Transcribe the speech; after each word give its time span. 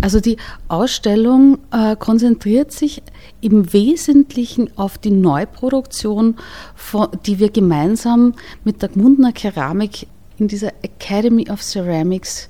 Also 0.00 0.20
die 0.20 0.36
Ausstellung 0.68 1.58
äh, 1.72 1.96
konzentriert 1.96 2.72
sich 2.72 3.02
im 3.40 3.72
Wesentlichen 3.72 4.76
auf 4.76 4.98
die 4.98 5.10
Neuproduktion, 5.10 6.36
von, 6.74 7.08
die 7.26 7.38
wir 7.38 7.50
gemeinsam 7.50 8.34
mit 8.64 8.82
der 8.82 8.90
Gmundner 8.90 9.32
Keramik 9.32 10.06
in 10.38 10.48
dieser 10.48 10.72
Academy 10.82 11.50
of 11.50 11.62
Ceramics 11.62 12.48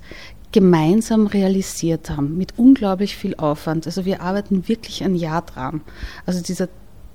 gemeinsam 0.51 1.27
realisiert 1.27 2.09
haben, 2.09 2.37
mit 2.37 2.53
unglaublich 2.57 3.15
viel 3.15 3.35
Aufwand. 3.35 3.85
Also 3.85 4.05
wir 4.05 4.21
arbeiten 4.21 4.67
wirklich 4.67 5.03
ein 5.03 5.15
Jahr 5.15 5.43
dran. 5.43 5.81
Also 6.25 6.41
dieser 6.41 6.67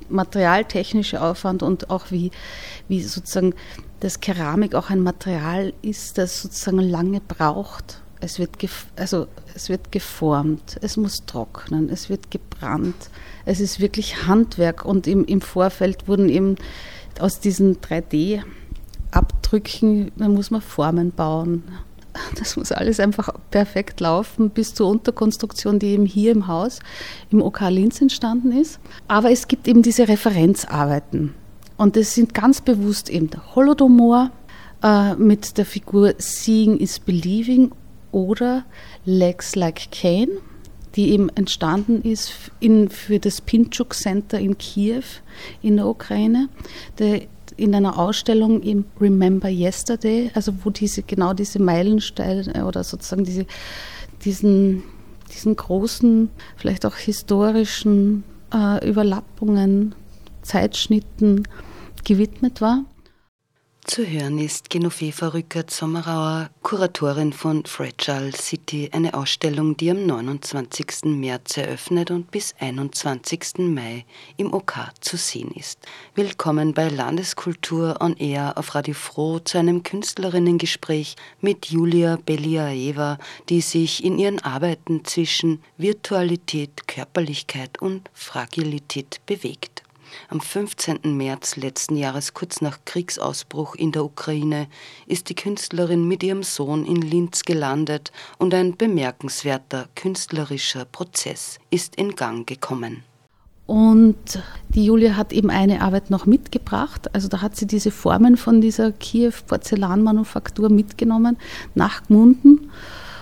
materialtechnische 0.08 1.20
Aufwand 1.20 1.62
und 1.62 1.90
auch 1.90 2.10
wie, 2.10 2.30
wie 2.88 3.02
sozusagen 3.02 3.54
das 4.00 4.20
Keramik 4.20 4.74
auch 4.74 4.90
ein 4.90 5.00
Material 5.00 5.72
ist, 5.82 6.18
das 6.18 6.42
sozusagen 6.42 6.78
lange 6.78 7.20
braucht. 7.20 8.02
Es 8.20 8.38
wird, 8.38 8.50
also 8.96 9.26
es 9.54 9.68
wird 9.68 9.92
geformt, 9.92 10.78
es 10.80 10.96
muss 10.96 11.26
trocknen, 11.26 11.90
es 11.90 12.08
wird 12.08 12.30
gebrannt. 12.30 13.10
Es 13.44 13.60
ist 13.60 13.78
wirklich 13.80 14.26
Handwerk 14.26 14.82
und 14.84 15.06
im, 15.06 15.24
im 15.26 15.40
Vorfeld 15.40 16.08
wurden 16.08 16.28
eben 16.28 16.56
aus 17.20 17.38
diesen 17.40 17.80
3D-Abdrücken, 17.80 20.10
da 20.16 20.28
muss 20.28 20.50
man 20.50 20.62
Formen 20.62 21.12
bauen. 21.12 21.62
Das 22.38 22.56
muss 22.56 22.72
alles 22.72 22.98
einfach 22.98 23.28
perfekt 23.50 24.00
laufen, 24.00 24.48
bis 24.48 24.72
zur 24.72 24.88
Unterkonstruktion, 24.88 25.78
die 25.78 25.88
eben 25.88 26.06
hier 26.06 26.32
im 26.32 26.46
Haus 26.46 26.80
im 27.30 27.42
OK 27.42 27.60
Linz 27.68 28.00
entstanden 28.00 28.52
ist. 28.52 28.80
Aber 29.06 29.30
es 29.30 29.48
gibt 29.48 29.68
eben 29.68 29.82
diese 29.82 30.08
Referenzarbeiten. 30.08 31.34
Und 31.76 31.96
das 31.96 32.14
sind 32.14 32.32
ganz 32.32 32.62
bewusst 32.62 33.10
eben 33.10 33.28
der 33.28 33.54
Holodomor 33.54 34.30
äh, 34.82 35.14
mit 35.14 35.58
der 35.58 35.66
Figur 35.66 36.14
Seeing 36.16 36.78
is 36.78 36.98
Believing 36.98 37.70
oder 38.12 38.64
Legs 39.04 39.56
Like 39.56 39.90
Cain, 39.90 40.28
die 40.94 41.10
eben 41.10 41.28
entstanden 41.30 42.02
ist 42.02 42.32
in, 42.60 42.88
für 42.88 43.18
das 43.18 43.40
Pinchuk 43.40 43.94
Center 43.94 44.38
in 44.38 44.56
Kiew 44.56 45.04
in 45.62 45.76
der 45.76 45.86
Ukraine. 45.86 46.48
Der, 46.98 47.22
in 47.56 47.74
einer 47.74 47.98
Ausstellung 47.98 48.62
im 48.62 48.84
Remember 49.00 49.48
Yesterday, 49.48 50.30
also 50.34 50.52
wo 50.62 50.70
diese 50.70 51.02
genau 51.02 51.32
diese 51.32 51.58
Meilensteine 51.58 52.66
oder 52.66 52.84
sozusagen 52.84 53.24
diese, 53.24 53.46
diesen, 54.24 54.82
diesen 55.32 55.56
großen, 55.56 56.28
vielleicht 56.56 56.84
auch 56.84 56.96
historischen 56.96 58.24
äh, 58.52 58.88
Überlappungen, 58.88 59.94
Zeitschnitten 60.42 61.42
gewidmet 62.04 62.60
war. 62.60 62.84
Zu 63.88 64.04
hören 64.04 64.40
ist 64.40 64.68
Genoveva 64.68 65.28
Rückert-Sommerauer, 65.28 66.50
Kuratorin 66.62 67.32
von 67.32 67.64
Fragile 67.66 68.32
City, 68.32 68.90
eine 68.92 69.14
Ausstellung, 69.14 69.76
die 69.76 69.92
am 69.92 70.04
29. 70.04 71.04
März 71.04 71.56
eröffnet 71.56 72.10
und 72.10 72.32
bis 72.32 72.52
21. 72.58 73.58
Mai 73.58 74.04
im 74.36 74.52
OK 74.52 74.74
zu 75.00 75.16
sehen 75.16 75.52
ist. 75.52 75.78
Willkommen 76.16 76.74
bei 76.74 76.88
Landeskultur 76.88 77.98
on 78.00 78.16
Air 78.16 78.58
auf 78.58 78.74
Radio 78.74 78.94
Froh 78.94 79.38
zu 79.38 79.56
einem 79.56 79.84
Künstlerinnengespräch 79.84 81.14
mit 81.40 81.66
Julia 81.66 82.18
Beliaeva, 82.26 83.18
die 83.48 83.60
sich 83.60 84.02
in 84.02 84.18
ihren 84.18 84.40
Arbeiten 84.40 85.04
zwischen 85.04 85.62
Virtualität, 85.78 86.88
Körperlichkeit 86.88 87.80
und 87.80 88.10
Fragilität 88.12 89.20
bewegt. 89.26 89.85
Am 90.28 90.40
15. 90.40 91.16
März 91.16 91.56
letzten 91.56 91.96
Jahres, 91.96 92.34
kurz 92.34 92.60
nach 92.60 92.78
Kriegsausbruch 92.84 93.74
in 93.74 93.92
der 93.92 94.04
Ukraine, 94.04 94.68
ist 95.06 95.28
die 95.28 95.34
Künstlerin 95.34 96.06
mit 96.06 96.22
ihrem 96.22 96.42
Sohn 96.42 96.84
in 96.84 97.02
Linz 97.02 97.42
gelandet 97.42 98.12
und 98.38 98.54
ein 98.54 98.76
bemerkenswerter 98.76 99.88
künstlerischer 99.94 100.84
Prozess 100.84 101.58
ist 101.70 101.96
in 101.96 102.16
Gang 102.16 102.46
gekommen. 102.46 103.02
Und 103.66 104.16
die 104.68 104.84
Julia 104.84 105.16
hat 105.16 105.32
eben 105.32 105.50
eine 105.50 105.80
Arbeit 105.80 106.10
noch 106.10 106.24
mitgebracht. 106.24 107.12
Also 107.14 107.26
da 107.26 107.42
hat 107.42 107.56
sie 107.56 107.66
diese 107.66 107.90
Formen 107.90 108.36
von 108.36 108.60
dieser 108.60 108.92
Kiew 108.92 109.32
Porzellanmanufaktur 109.46 110.68
mitgenommen 110.68 111.36
nach 111.74 112.04
Gmunden 112.04 112.70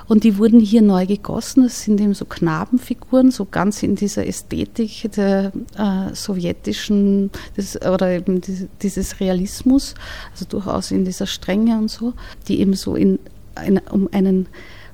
und 0.06 0.24
die 0.24 0.38
wurden 0.38 0.60
hier 0.60 0.82
neu 0.82 1.06
gegossen. 1.06 1.64
Das 1.64 1.82
sind 1.82 2.00
eben 2.00 2.14
so 2.14 2.24
Knabenfiguren, 2.24 3.30
so 3.30 3.46
ganz 3.46 3.82
in 3.82 3.96
dieser 3.96 4.26
Ästhetik 4.26 5.10
der 5.16 5.52
äh, 5.76 6.14
sowjetischen 6.14 7.30
des, 7.56 7.80
oder 7.80 8.10
eben 8.10 8.40
dieses 8.82 9.20
Realismus, 9.20 9.94
also 10.32 10.44
durchaus 10.46 10.90
in 10.90 11.04
dieser 11.04 11.26
Strenge 11.26 11.78
und 11.78 11.90
so, 11.90 12.12
die 12.48 12.60
eben 12.60 12.74
so 12.74 12.96
in, 12.96 13.18
in 13.66 13.78
um 13.90 14.08
einen 14.12 14.46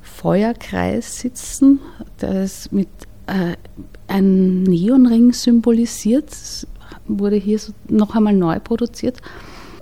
Feuerkreis 0.03 1.21
sitzen, 1.21 1.81
der 2.21 2.45
ist 2.45 2.73
mit 2.73 2.89
äh, 3.27 3.57
einem 4.07 4.63
Neonring 4.65 5.33
symbolisiert. 5.33 6.31
Das 6.31 6.67
wurde 7.07 7.37
hier 7.37 7.59
so 7.59 7.73
noch 7.89 8.15
einmal 8.15 8.35
neu 8.35 8.61
produziert 8.61 9.19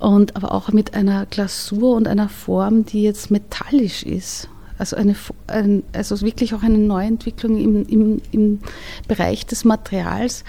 und 0.00 0.36
aber 0.36 0.52
auch 0.52 0.72
mit 0.72 0.94
einer 0.94 1.26
Glasur 1.26 1.96
und 1.96 2.06
einer 2.06 2.28
Form, 2.28 2.84
die 2.84 3.02
jetzt 3.02 3.30
metallisch 3.30 4.02
ist. 4.04 4.48
Also, 4.78 4.96
eine, 4.96 5.16
ein, 5.46 5.82
also 5.92 6.20
wirklich 6.20 6.54
auch 6.54 6.62
eine 6.62 6.78
Neuentwicklung 6.78 7.58
im, 7.58 7.86
im, 7.86 8.22
im 8.32 8.60
Bereich 9.08 9.44
des 9.46 9.64
Materials, 9.64 10.44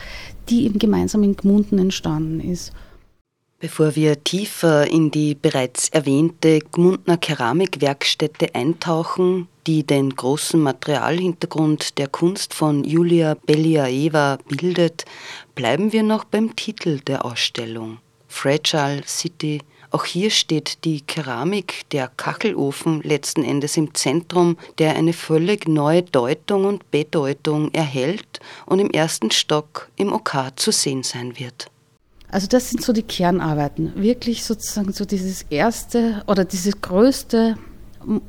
die 0.50 0.66
eben 0.66 0.80
gemeinsam 0.80 1.24
in 1.24 1.36
Gmunden 1.36 1.80
entstanden 1.80 2.40
ist. 2.40 2.72
Bevor 3.62 3.98
wir 3.98 4.24
tiefer 4.24 4.88
in 4.90 5.12
die 5.12 5.36
bereits 5.36 5.90
erwähnte 5.90 6.60
Gmundner 6.60 7.18
Keramikwerkstätte 7.18 8.56
eintauchen, 8.56 9.50
die 9.68 9.84
den 9.84 10.16
großen 10.16 10.62
Materialhintergrund 10.62 11.98
der 11.98 12.08
Kunst 12.08 12.54
von 12.54 12.86
Julia 12.86 13.36
Beliaeva 13.46 14.38
bildet, 14.48 15.04
bleiben 15.56 15.92
wir 15.92 16.04
noch 16.04 16.24
beim 16.24 16.56
Titel 16.56 17.02
der 17.02 17.26
Ausstellung 17.26 17.98
Fragile 18.30 19.04
City 19.06 19.60
auch 19.92 20.06
hier 20.06 20.30
steht 20.30 20.86
die 20.86 21.02
Keramik, 21.02 21.90
der 21.92 22.10
Kachelofen 22.16 23.02
letzten 23.02 23.44
Endes 23.44 23.76
im 23.78 23.94
Zentrum, 23.96 24.58
der 24.78 24.96
eine 24.96 25.14
völlig 25.14 25.68
neue 25.68 26.04
Deutung 26.04 26.66
und 26.66 26.92
Bedeutung 26.92 27.74
erhält 27.74 28.40
und 28.66 28.80
im 28.80 28.92
ersten 28.92 29.32
Stock 29.32 29.90
im 29.96 30.14
OK 30.14 30.52
zu 30.56 30.72
sehen 30.72 31.04
sein 31.04 31.40
wird. 31.40 31.72
Also 32.32 32.48
das 32.48 32.70
sind 32.70 32.84
so 32.84 32.94
die 32.94 33.04
Kernarbeiten. 33.04 33.94
Wirklich 33.96 34.44
sozusagen 34.44 34.94
so 34.94 35.06
dieses 35.06 35.44
erste 35.50 36.24
oder 36.28 36.46
dieses 36.46 36.80
größte 36.80 37.58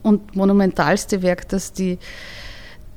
und 0.03 0.35
monumentalste 0.35 1.23
Werk, 1.23 1.49
das 1.51 1.73
die 1.73 1.99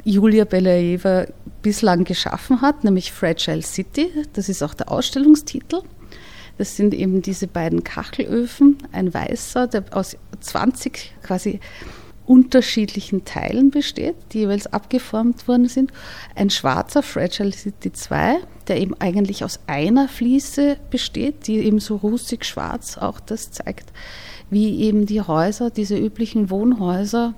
Julia 0.05 0.45
Belaeva 0.45 1.25
bislang 1.61 2.03
geschaffen 2.03 2.61
hat, 2.61 2.83
nämlich 2.83 3.11
Fragile 3.11 3.61
City. 3.61 4.09
Das 4.33 4.49
ist 4.49 4.61
auch 4.63 4.73
der 4.73 4.91
Ausstellungstitel. 4.91 5.81
Das 6.63 6.77
sind 6.77 6.93
eben 6.93 7.21
diese 7.21 7.47
beiden 7.47 7.83
Kachelöfen, 7.83 8.77
ein 8.93 9.13
weißer, 9.13 9.67
der 9.67 9.83
aus 9.91 10.15
20 10.39 11.11
quasi 11.21 11.59
unterschiedlichen 12.25 13.25
Teilen 13.25 13.69
besteht, 13.69 14.15
die 14.31 14.39
jeweils 14.39 14.67
abgeformt 14.67 15.45
worden 15.49 15.67
sind. 15.67 15.91
Ein 16.35 16.49
schwarzer 16.49 17.03
Fragile 17.03 17.51
City 17.51 17.91
2, 17.91 18.37
der 18.69 18.79
eben 18.79 18.93
eigentlich 19.01 19.43
aus 19.43 19.59
einer 19.67 20.07
Fliese 20.07 20.77
besteht, 20.89 21.47
die 21.47 21.57
eben 21.57 21.81
so 21.81 21.97
rustig 21.97 22.45
schwarz 22.45 22.97
auch 22.97 23.19
das 23.19 23.51
zeigt, 23.51 23.91
wie 24.49 24.83
eben 24.83 25.05
die 25.05 25.19
Häuser, 25.19 25.69
diese 25.69 25.97
üblichen 25.97 26.49
Wohnhäuser 26.49 27.33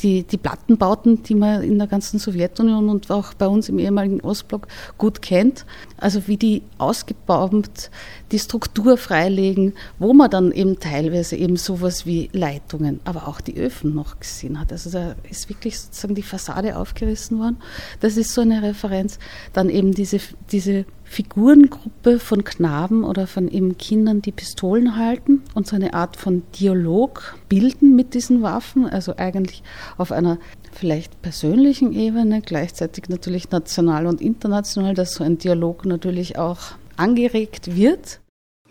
die, 0.00 0.22
die 0.22 0.36
Plattenbauten, 0.36 1.22
die 1.22 1.34
man 1.34 1.62
in 1.62 1.78
der 1.78 1.86
ganzen 1.86 2.18
Sowjetunion 2.18 2.88
und 2.88 3.10
auch 3.10 3.34
bei 3.34 3.46
uns 3.46 3.68
im 3.68 3.78
ehemaligen 3.78 4.20
Ostblock 4.20 4.68
gut 4.96 5.22
kennt. 5.22 5.66
Also 5.96 6.26
wie 6.26 6.36
die 6.36 6.62
ausgebaut 6.78 7.90
die 8.30 8.38
Struktur 8.38 8.96
freilegen, 8.96 9.74
wo 9.98 10.12
man 10.12 10.30
dann 10.30 10.52
eben 10.52 10.78
teilweise 10.78 11.36
eben 11.36 11.56
sowas 11.56 12.06
wie 12.06 12.28
Leitungen, 12.32 13.00
aber 13.04 13.26
auch 13.28 13.40
die 13.40 13.56
Öfen 13.56 13.94
noch 13.94 14.20
gesehen 14.20 14.60
hat. 14.60 14.72
Also 14.72 14.90
da 14.90 15.14
ist 15.28 15.48
wirklich 15.48 15.78
sozusagen 15.78 16.14
die 16.14 16.22
Fassade 16.22 16.76
aufgerissen 16.76 17.38
worden. 17.38 17.56
Das 18.00 18.16
ist 18.16 18.34
so 18.34 18.42
eine 18.42 18.62
Referenz. 18.62 19.18
Dann 19.52 19.70
eben 19.70 19.92
diese, 19.92 20.20
diese 20.52 20.84
Figurengruppe 21.08 22.18
von 22.18 22.44
Knaben 22.44 23.02
oder 23.02 23.26
von 23.26 23.48
eben 23.48 23.78
Kindern, 23.78 24.20
die 24.20 24.30
Pistolen 24.30 24.96
halten 24.96 25.42
und 25.54 25.66
so 25.66 25.74
eine 25.74 25.94
Art 25.94 26.16
von 26.16 26.42
Dialog 26.60 27.36
bilden 27.48 27.96
mit 27.96 28.14
diesen 28.14 28.42
Waffen, 28.42 28.86
also 28.86 29.16
eigentlich 29.16 29.62
auf 29.96 30.12
einer 30.12 30.38
vielleicht 30.72 31.20
persönlichen 31.22 31.92
Ebene, 31.92 32.42
gleichzeitig 32.42 33.08
natürlich 33.08 33.50
national 33.50 34.06
und 34.06 34.20
international, 34.20 34.94
dass 34.94 35.14
so 35.14 35.24
ein 35.24 35.38
Dialog 35.38 35.86
natürlich 35.86 36.38
auch 36.38 36.58
angeregt 36.96 37.74
wird. 37.74 38.20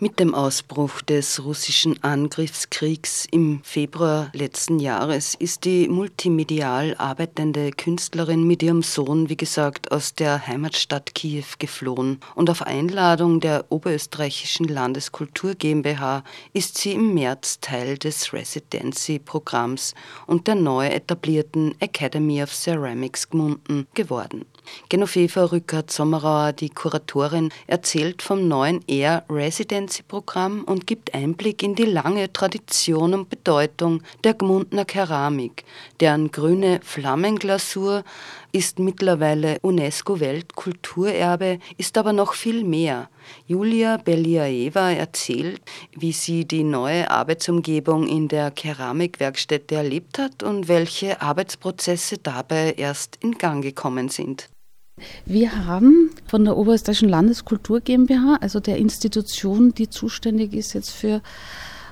Mit 0.00 0.20
dem 0.20 0.32
Ausbruch 0.32 1.02
des 1.02 1.42
russischen 1.42 2.00
Angriffskriegs 2.04 3.26
im 3.32 3.64
Februar 3.64 4.30
letzten 4.32 4.78
Jahres 4.78 5.34
ist 5.34 5.64
die 5.64 5.88
multimedial 5.88 6.94
arbeitende 6.98 7.72
Künstlerin 7.72 8.46
mit 8.46 8.62
ihrem 8.62 8.84
Sohn, 8.84 9.28
wie 9.28 9.36
gesagt, 9.36 9.90
aus 9.90 10.14
der 10.14 10.46
Heimatstadt 10.46 11.16
Kiew 11.16 11.46
geflohen. 11.58 12.20
Und 12.36 12.48
auf 12.48 12.62
Einladung 12.62 13.40
der 13.40 13.64
Oberösterreichischen 13.70 14.68
Landeskultur 14.68 15.56
GmbH 15.56 16.22
ist 16.52 16.78
sie 16.78 16.92
im 16.92 17.12
März 17.14 17.58
Teil 17.60 17.98
des 17.98 18.32
Residency-Programms 18.32 19.96
und 20.28 20.46
der 20.46 20.54
neu 20.54 20.86
etablierten 20.86 21.74
Academy 21.80 22.40
of 22.40 22.54
Ceramics 22.54 23.28
Gmunden 23.30 23.88
geworden. 23.94 24.44
Genoveva 24.88 25.44
Rückert-Sommerauer, 25.44 26.52
die 26.52 26.70
Kuratorin, 26.70 27.50
erzählt 27.66 28.22
vom 28.22 28.48
neuen 28.48 28.80
Air 28.86 29.24
Residency-Programm 29.28 30.64
und 30.64 30.86
gibt 30.86 31.14
Einblick 31.14 31.62
in 31.62 31.74
die 31.74 31.84
lange 31.84 32.32
Tradition 32.32 33.14
und 33.14 33.28
Bedeutung 33.28 34.02
der 34.24 34.34
Gmundner 34.34 34.84
Keramik, 34.84 35.64
deren 36.00 36.30
grüne 36.30 36.80
Flammenglasur 36.82 38.04
ist 38.52 38.78
mittlerweile 38.78 39.58
UNESCO-Weltkulturerbe, 39.60 41.58
ist 41.76 41.98
aber 41.98 42.12
noch 42.12 42.32
viel 42.32 42.64
mehr. 42.64 43.08
Julia 43.46 43.98
Beliaeva 43.98 44.90
erzählt, 44.92 45.60
wie 45.94 46.12
sie 46.12 46.46
die 46.46 46.64
neue 46.64 47.10
Arbeitsumgebung 47.10 48.06
in 48.06 48.28
der 48.28 48.50
Keramikwerkstätte 48.50 49.74
erlebt 49.74 50.18
hat 50.18 50.42
und 50.42 50.68
welche 50.68 51.20
Arbeitsprozesse 51.20 52.18
dabei 52.18 52.74
erst 52.76 53.18
in 53.20 53.36
Gang 53.36 53.62
gekommen 53.62 54.08
sind. 54.08 54.48
Wir 55.26 55.66
haben 55.66 56.10
von 56.26 56.44
der 56.44 56.56
Oberösterreichischen 56.56 57.08
Landeskultur 57.08 57.80
GmbH, 57.80 58.38
also 58.40 58.60
der 58.60 58.78
Institution, 58.78 59.74
die 59.74 59.90
zuständig 59.90 60.54
ist 60.54 60.74
jetzt 60.74 60.90
für 60.90 61.22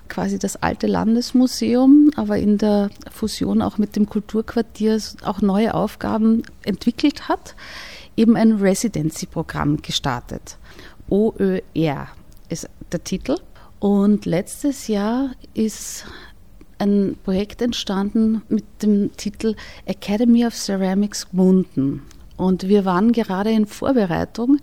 quasi 0.08 0.38
das 0.38 0.56
alte 0.62 0.86
Landesmuseum, 0.86 2.10
aber 2.16 2.38
in 2.38 2.58
der 2.58 2.90
Fusion 3.10 3.62
auch 3.62 3.78
mit 3.78 3.96
dem 3.96 4.08
Kulturquartier 4.08 5.00
auch 5.24 5.40
neue 5.42 5.74
Aufgaben 5.74 6.42
entwickelt 6.62 7.28
hat, 7.28 7.54
eben 8.16 8.36
ein 8.36 8.52
Residency-Programm 8.52 9.82
gestartet. 9.82 10.58
OÖR 11.08 12.08
ist 12.48 12.68
der 12.92 13.04
Titel. 13.04 13.36
Und 13.78 14.24
letztes 14.24 14.88
Jahr 14.88 15.32
ist 15.54 16.04
ein 16.78 17.16
Projekt 17.24 17.62
entstanden 17.62 18.42
mit 18.48 18.64
dem 18.82 19.14
Titel 19.16 19.54
Academy 19.84 20.46
of 20.46 20.54
Ceramics 20.54 21.28
Gmunden. 21.30 22.02
Und 22.36 22.68
wir 22.68 22.84
waren 22.84 23.12
gerade 23.12 23.50
in 23.50 23.66
Vorbereitung, 23.66 24.58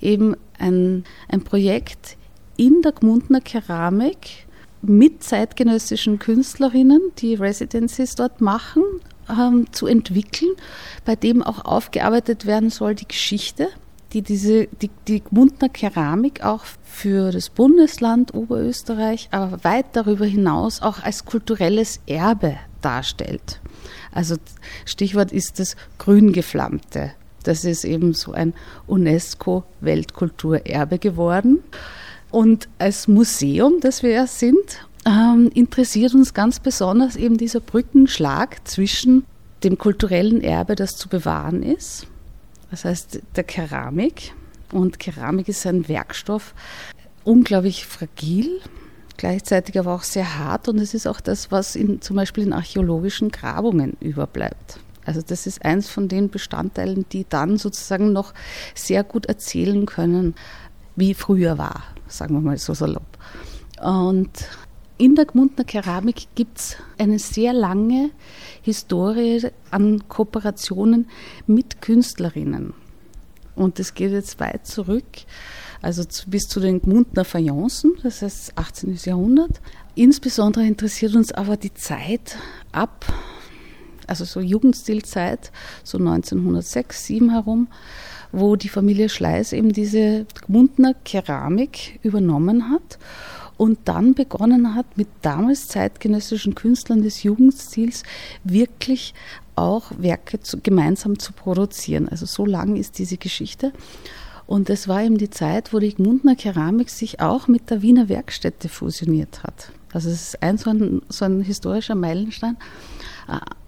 eben 0.00 0.34
ein, 0.58 1.04
ein 1.28 1.42
Projekt 1.42 2.16
in 2.56 2.82
der 2.82 2.92
Gmundner 2.92 3.40
Keramik 3.40 4.46
mit 4.82 5.22
zeitgenössischen 5.22 6.18
Künstlerinnen, 6.18 7.00
die 7.18 7.34
Residencies 7.34 8.14
dort 8.14 8.40
machen, 8.40 8.82
ähm, 9.28 9.66
zu 9.72 9.86
entwickeln, 9.86 10.52
bei 11.04 11.16
dem 11.16 11.42
auch 11.42 11.64
aufgearbeitet 11.64 12.46
werden 12.46 12.70
soll 12.70 12.94
die 12.94 13.08
Geschichte, 13.08 13.68
die 14.12 14.22
diese, 14.22 14.68
die, 14.80 14.90
die 15.06 15.20
Gmundner 15.20 15.68
Keramik 15.68 16.44
auch 16.44 16.64
für 16.84 17.30
das 17.30 17.50
Bundesland 17.50 18.34
Oberösterreich, 18.34 19.28
aber 19.30 19.62
weit 19.64 19.86
darüber 19.92 20.24
hinaus 20.24 20.80
auch 20.80 21.02
als 21.02 21.24
kulturelles 21.24 22.00
Erbe 22.06 22.56
darstellt. 22.80 23.60
Also 24.18 24.36
Stichwort 24.84 25.30
ist 25.30 25.60
das 25.60 25.76
Grüngeflammte. 25.98 27.12
Das 27.44 27.64
ist 27.64 27.84
eben 27.84 28.14
so 28.14 28.32
ein 28.32 28.52
UNESCO-Weltkulturerbe 28.88 30.98
geworden. 30.98 31.60
Und 32.32 32.68
als 32.78 33.06
Museum, 33.06 33.74
das 33.80 34.02
wir 34.02 34.10
ja 34.10 34.26
sind, 34.26 34.84
ähm, 35.06 35.52
interessiert 35.54 36.16
uns 36.16 36.34
ganz 36.34 36.58
besonders 36.58 37.14
eben 37.14 37.38
dieser 37.38 37.60
Brückenschlag 37.60 38.66
zwischen 38.66 39.24
dem 39.62 39.78
kulturellen 39.78 40.40
Erbe, 40.40 40.74
das 40.74 40.96
zu 40.96 41.08
bewahren 41.08 41.62
ist, 41.62 42.08
das 42.72 42.84
heißt 42.84 43.20
der 43.36 43.44
Keramik. 43.44 44.32
Und 44.72 44.98
Keramik 44.98 45.48
ist 45.48 45.64
ein 45.64 45.86
Werkstoff, 45.86 46.54
unglaublich 47.22 47.86
fragil, 47.86 48.60
gleichzeitig 49.18 49.78
aber 49.78 49.94
auch 49.94 50.02
sehr 50.02 50.38
hart. 50.38 50.68
Und 50.68 50.78
es 50.78 50.94
ist 50.94 51.06
auch 51.06 51.20
das, 51.20 51.52
was 51.52 51.76
in, 51.76 52.00
zum 52.00 52.16
Beispiel 52.16 52.44
in 52.44 52.54
archäologischen 52.54 53.30
Grabungen 53.30 53.98
überbleibt. 54.00 54.80
Also 55.04 55.20
das 55.20 55.46
ist 55.46 55.64
eins 55.64 55.88
von 55.88 56.08
den 56.08 56.30
Bestandteilen, 56.30 57.06
die 57.12 57.26
dann 57.28 57.58
sozusagen 57.58 58.12
noch 58.12 58.32
sehr 58.74 59.04
gut 59.04 59.26
erzählen 59.26 59.86
können, 59.86 60.34
wie 60.96 61.14
früher 61.14 61.58
war, 61.58 61.82
sagen 62.08 62.34
wir 62.34 62.40
mal 62.40 62.58
so 62.58 62.74
salopp. 62.74 63.18
Und 63.80 64.30
in 64.98 65.14
der 65.14 65.26
Gmundner 65.26 65.64
Keramik 65.64 66.26
gibt 66.34 66.58
es 66.58 66.76
eine 66.98 67.18
sehr 67.18 67.52
lange 67.52 68.10
Historie 68.62 69.48
an 69.70 70.08
Kooperationen 70.08 71.08
mit 71.46 71.80
Künstlerinnen. 71.80 72.74
Und 73.54 73.78
das 73.78 73.94
geht 73.94 74.12
jetzt 74.12 74.40
weit 74.40 74.66
zurück, 74.66 75.04
also 75.82 76.04
bis 76.26 76.48
zu 76.48 76.60
den 76.60 76.80
Gmundner 76.80 77.24
Fayencen, 77.24 77.94
das 78.02 78.22
heißt 78.22 78.52
18. 78.56 78.98
Jahrhundert. 79.04 79.60
Insbesondere 79.94 80.66
interessiert 80.66 81.14
uns 81.14 81.32
aber 81.32 81.56
die 81.56 81.74
Zeit 81.74 82.36
ab 82.72 83.04
also 84.08 84.24
so 84.24 84.40
Jugendstilzeit, 84.40 85.52
so 85.84 85.98
1906, 85.98 87.06
7 87.06 87.30
herum, 87.30 87.68
wo 88.32 88.56
die 88.56 88.68
Familie 88.68 89.08
Schleiß 89.08 89.52
eben 89.52 89.72
diese 89.72 90.26
Gmundner 90.46 90.94
Keramik 91.04 92.00
übernommen 92.02 92.70
hat 92.70 92.98
und 93.56 93.80
dann 93.84 94.14
begonnen 94.14 94.74
hat, 94.74 94.96
mit 94.96 95.08
damals 95.22 95.68
zeitgenössischen 95.68 96.54
Künstlern 96.54 97.02
des 97.02 97.22
Jugendstils 97.22 98.02
wirklich 98.44 99.14
auch 99.56 99.90
Werke 99.98 100.40
zu, 100.40 100.60
gemeinsam 100.60 101.18
zu 101.18 101.32
produzieren. 101.32 102.08
Also 102.08 102.26
so 102.26 102.46
lang 102.46 102.76
ist 102.76 102.98
diese 102.98 103.16
Geschichte. 103.16 103.72
Und 104.48 104.70
es 104.70 104.88
war 104.88 105.02
eben 105.02 105.18
die 105.18 105.28
Zeit, 105.28 105.74
wo 105.74 105.78
die 105.78 105.94
Gmundner 105.94 106.34
Keramik 106.34 106.88
sich 106.88 107.20
auch 107.20 107.48
mit 107.48 107.68
der 107.68 107.82
Wiener 107.82 108.08
Werkstätte 108.08 108.70
fusioniert 108.70 109.42
hat. 109.42 109.72
Also 109.92 110.08
es 110.08 110.28
ist 110.28 110.42
ein 110.42 110.56
so 110.56 110.70
ein, 110.70 111.02
so 111.10 111.26
ein 111.26 111.42
historischer 111.42 111.94
Meilenstein. 111.94 112.56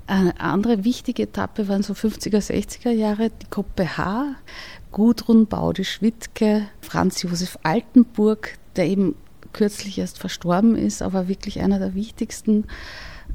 Eine 0.07 0.41
andere 0.41 0.83
wichtige 0.83 1.25
Etappe 1.25 1.69
waren 1.69 1.83
so 1.83 1.93
50er, 1.93 2.39
60er 2.39 2.93
Jahre, 2.93 3.29
die 3.29 3.51
Gruppe 3.51 3.99
H, 3.99 4.37
Gudrun 4.91 5.47
Baudisch-Wittke, 5.47 6.67
Franz 6.81 7.21
Josef 7.21 7.59
Altenburg, 7.63 8.55
der 8.77 8.87
eben 8.87 9.17
kürzlich 9.53 9.99
erst 9.99 10.19
verstorben 10.19 10.77
ist, 10.77 11.03
aber 11.03 11.29
wirklich 11.29 11.61
einer 11.61 11.79
der 11.79 11.95
wichtigsten 11.95 12.65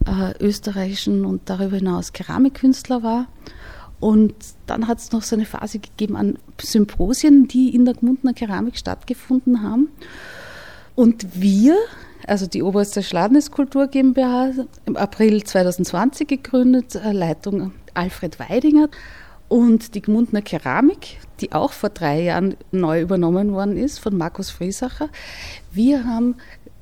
äh, 0.07 0.33
österreichischen 0.44 1.25
und 1.25 1.48
darüber 1.48 1.77
hinaus 1.77 2.12
Keramikkünstler 2.12 3.03
war. 3.03 3.27
Und 4.00 4.33
dann 4.68 4.88
hat 4.88 5.00
es 5.00 5.12
noch 5.12 5.24
so 5.24 5.36
eine 5.36 5.45
Phase 5.45 5.80
gegeben 5.80 6.15
an 6.15 6.38
Symposien, 6.62 7.47
die 7.47 7.74
in 7.74 7.86
der 7.86 7.94
Gmundner 7.94 8.33
Keramik 8.33 8.77
stattgefunden 8.77 9.63
haben. 9.63 9.89
Und 10.95 11.42
wir 11.42 11.75
also 12.27 12.47
die 12.47 12.63
Oberste 12.63 13.03
Landeskultur 13.12 13.88
GmbH, 13.88 14.51
im 14.86 14.97
April 14.97 15.44
2020 15.44 16.27
gegründet, 16.27 16.95
äh, 16.95 17.12
Leitung 17.12 17.71
Alfred 17.94 18.39
Weidinger 18.39 18.89
und 19.47 19.95
die 19.95 20.01
Gmundner 20.01 20.41
Keramik, 20.41 21.19
die 21.39 21.51
auch 21.51 21.72
vor 21.72 21.89
drei 21.89 22.22
Jahren 22.22 22.55
neu 22.72 23.01
übernommen 23.01 23.53
worden 23.53 23.77
ist 23.77 24.00
von 24.00 24.17
Markus 24.17 24.50
Friesacher. 24.50 25.10
Wir 25.72 26.05
haben 26.05 26.36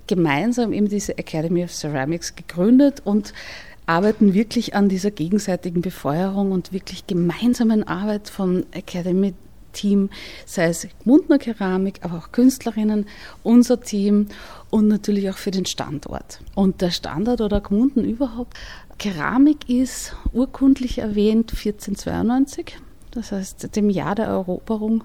gemeinsam 0.07 0.73
eben 0.73 0.87
diese 0.87 1.17
Academy 1.17 1.63
of 1.63 1.71
Ceramics 1.73 2.35
gegründet 2.35 3.01
und 3.03 3.33
arbeiten 3.85 4.33
wirklich 4.33 4.75
an 4.75 4.89
dieser 4.89 5.11
gegenseitigen 5.11 5.81
Befeuerung 5.81 6.51
und 6.51 6.71
wirklich 6.71 7.07
gemeinsamen 7.07 7.83
Arbeit 7.83 8.29
von 8.29 8.65
Academy 8.71 9.33
Team, 9.73 10.09
sei 10.45 10.65
es 10.65 10.87
Gmundner 11.03 11.39
Keramik, 11.39 11.99
aber 12.03 12.19
auch 12.19 12.31
Künstlerinnen, 12.31 13.07
unser 13.41 13.81
Team 13.81 14.27
und 14.69 14.87
natürlich 14.87 15.29
auch 15.29 15.37
für 15.37 15.51
den 15.51 15.65
Standort. 15.65 16.39
Und 16.55 16.81
der 16.81 16.91
Standort 16.91 17.41
oder 17.41 17.59
Gmunden 17.59 18.05
überhaupt, 18.05 18.55
Keramik 18.99 19.69
ist 19.69 20.15
urkundlich 20.31 20.99
erwähnt 20.99 21.51
1492, 21.51 22.77
das 23.11 23.31
heißt 23.31 23.75
dem 23.75 23.89
Jahr 23.89 24.15
der 24.15 24.27
Eroberung 24.27 25.03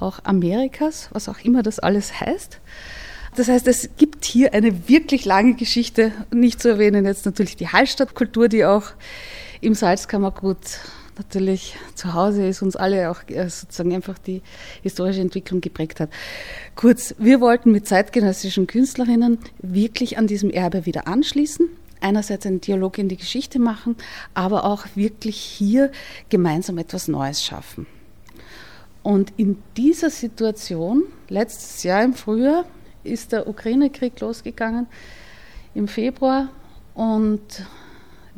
auch 0.00 0.20
Amerikas, 0.24 1.08
was 1.12 1.28
auch 1.28 1.38
immer 1.40 1.62
das 1.62 1.78
alles 1.78 2.20
heißt. 2.20 2.60
Das 3.36 3.48
heißt, 3.48 3.68
es 3.68 3.90
gibt 3.96 4.24
hier 4.24 4.54
eine 4.54 4.88
wirklich 4.88 5.24
lange 5.24 5.54
Geschichte, 5.54 6.12
nicht 6.32 6.60
zu 6.60 6.68
erwähnen 6.68 7.04
jetzt 7.04 7.26
natürlich 7.26 7.56
die 7.56 7.68
Hallstattkultur, 7.68 8.48
die 8.48 8.64
auch 8.64 8.84
im 9.60 9.74
Salzkammergut 9.74 10.58
natürlich 11.16 11.76
zu 11.94 12.14
Hause 12.14 12.46
ist, 12.46 12.62
uns 12.62 12.76
alle 12.76 13.10
auch 13.10 13.22
äh, 13.28 13.48
sozusagen 13.48 13.92
einfach 13.92 14.18
die 14.18 14.42
historische 14.82 15.20
Entwicklung 15.20 15.60
geprägt 15.60 15.98
hat. 15.98 16.10
Kurz, 16.76 17.14
wir 17.18 17.40
wollten 17.40 17.72
mit 17.72 17.88
zeitgenössischen 17.88 18.68
Künstlerinnen 18.68 19.38
wirklich 19.58 20.16
an 20.16 20.28
diesem 20.28 20.50
Erbe 20.50 20.86
wieder 20.86 21.08
anschließen 21.08 21.68
einerseits 22.00 22.46
einen 22.46 22.60
Dialog 22.60 22.98
in 22.98 23.08
die 23.08 23.16
Geschichte 23.16 23.58
machen, 23.58 23.96
aber 24.34 24.64
auch 24.64 24.86
wirklich 24.94 25.36
hier 25.36 25.90
gemeinsam 26.28 26.78
etwas 26.78 27.08
Neues 27.08 27.44
schaffen. 27.44 27.86
Und 29.02 29.32
in 29.36 29.58
dieser 29.76 30.10
Situation, 30.10 31.04
letztes 31.28 31.82
Jahr 31.82 32.02
im 32.04 32.14
Frühjahr, 32.14 32.64
ist 33.04 33.32
der 33.32 33.48
Ukraine-Krieg 33.48 34.18
losgegangen 34.20 34.86
im 35.74 35.88
Februar 35.88 36.48
und 36.94 37.40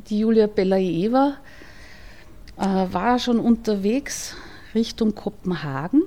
die 0.09 0.21
Julia 0.21 0.47
Belaeva 0.47 1.37
äh, 2.57 2.64
war 2.64 3.19
schon 3.19 3.38
unterwegs 3.38 4.35
Richtung 4.75 5.14
Kopenhagen 5.14 6.02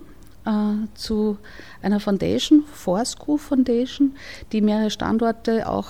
äh, 0.46 0.88
zu 0.94 1.38
einer 1.82 2.00
Foundation, 2.00 2.64
Fourschool 2.72 3.38
Foundation, 3.38 4.16
die 4.52 4.62
mehrere 4.62 4.90
Standorte 4.90 5.68
auch 5.68 5.90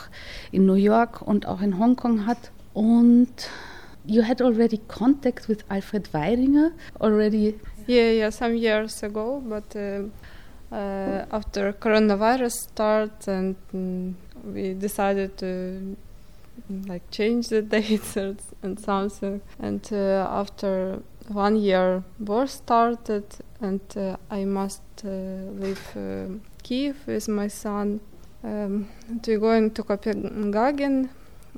in 0.51 0.65
New 0.65 0.74
York 0.75 1.22
und 1.22 1.46
auch 1.46 1.62
in 1.62 1.77
Hongkong 1.77 2.25
hat. 2.25 2.51
Und 2.74 3.34
you 4.05 4.24
had 4.24 4.41
already 4.41 4.79
contact 4.88 5.48
with 5.48 5.60
Alfred 5.70 6.13
Weidinger 6.13 6.72
already? 7.00 7.55
Yeah, 7.88 8.12
yeah, 8.12 8.32
some 8.32 8.55
years 8.55 9.03
ago, 9.03 9.41
but 9.46 9.75
uh, 9.75 10.10
uh, 10.73 11.25
after 11.31 11.71
coronavirus 11.73 12.51
start 12.51 13.27
and 13.27 13.55
mm, 13.73 14.13
we 14.43 14.73
decided 14.73 15.37
to 15.37 15.95
like 16.87 17.09
change 17.11 17.49
the 17.49 17.61
dates 17.75 18.17
and 18.17 18.79
something. 18.79 19.41
And 19.59 19.87
uh, 19.91 20.27
after 20.29 21.01
one 21.27 21.55
year 21.57 22.03
war 22.19 22.47
started 22.47 23.25
and 23.61 23.81
uh, 23.95 24.17
I 24.29 24.45
must 24.45 24.81
uh, 25.05 25.09
leave 25.09 25.95
uh, 25.95 26.37
Kiev 26.63 26.97
with 27.07 27.27
my 27.27 27.47
son. 27.47 27.99
Um, 28.43 28.89
we're 29.25 29.39
going 29.39 29.71
to 29.71 29.83
Copenhagen. 29.83 31.09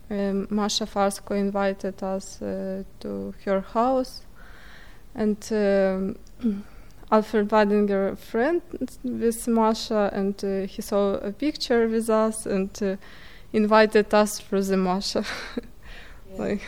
Um, 0.09 0.47
Masha 0.51 0.85
Farsko 0.85 1.35
invited 1.35 2.03
us 2.03 2.41
uh, 2.41 2.83
to 2.99 3.33
her 3.43 3.61
house, 3.61 4.21
and 5.15 5.37
um, 5.51 6.15
Alfred 7.09 7.51
Weidinger 7.51 8.15
friend 8.15 8.61
with 9.03 9.47
Masha, 9.47 10.09
and 10.13 10.43
uh, 10.43 10.67
he 10.67 10.81
saw 10.81 11.15
a 11.15 11.31
picture 11.31 11.87
with 11.87 12.09
us 12.09 12.45
and 12.45 12.69
uh, 12.81 12.95
invited 13.53 14.13
us 14.13 14.39
for 14.39 14.61
the 14.61 14.77
Masha. 14.77 15.23
like 16.37 16.61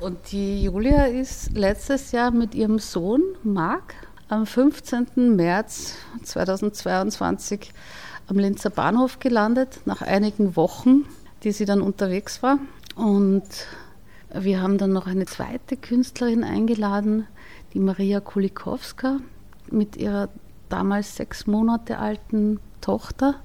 Und 0.00 0.32
die 0.32 0.64
Julia 0.64 1.06
ist 1.06 1.56
letztes 1.56 2.10
Jahr 2.12 2.32
mit 2.32 2.54
ihrem 2.56 2.80
Sohn 2.80 3.22
Marc 3.44 3.94
am 4.28 4.46
15. 4.46 5.36
März 5.36 5.94
2022 6.24 7.72
am 8.26 8.38
Linzer 8.38 8.70
Bahnhof 8.70 9.20
gelandet, 9.20 9.80
nach 9.84 10.02
einigen 10.02 10.56
Wochen, 10.56 11.04
die 11.44 11.52
sie 11.52 11.66
dann 11.66 11.82
unterwegs 11.82 12.42
war. 12.42 12.58
Und 12.96 13.44
wir 14.34 14.60
haben 14.60 14.76
dann 14.76 14.92
noch 14.92 15.06
eine 15.06 15.26
zweite 15.26 15.76
Künstlerin 15.76 16.42
eingeladen, 16.42 17.28
die 17.74 17.78
Maria 17.78 18.20
Kulikowska 18.20 19.20
mit 19.72 19.96
ihrer 19.96 20.28
damals 20.68 21.16
sechs 21.16 21.46
Monate 21.46 21.98
alten 21.98 22.60
Tochter. 22.80 23.36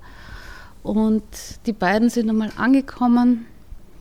Und 0.83 1.23
die 1.65 1.73
beiden 1.73 2.09
sind 2.09 2.29
einmal 2.29 2.51
angekommen, 2.57 3.45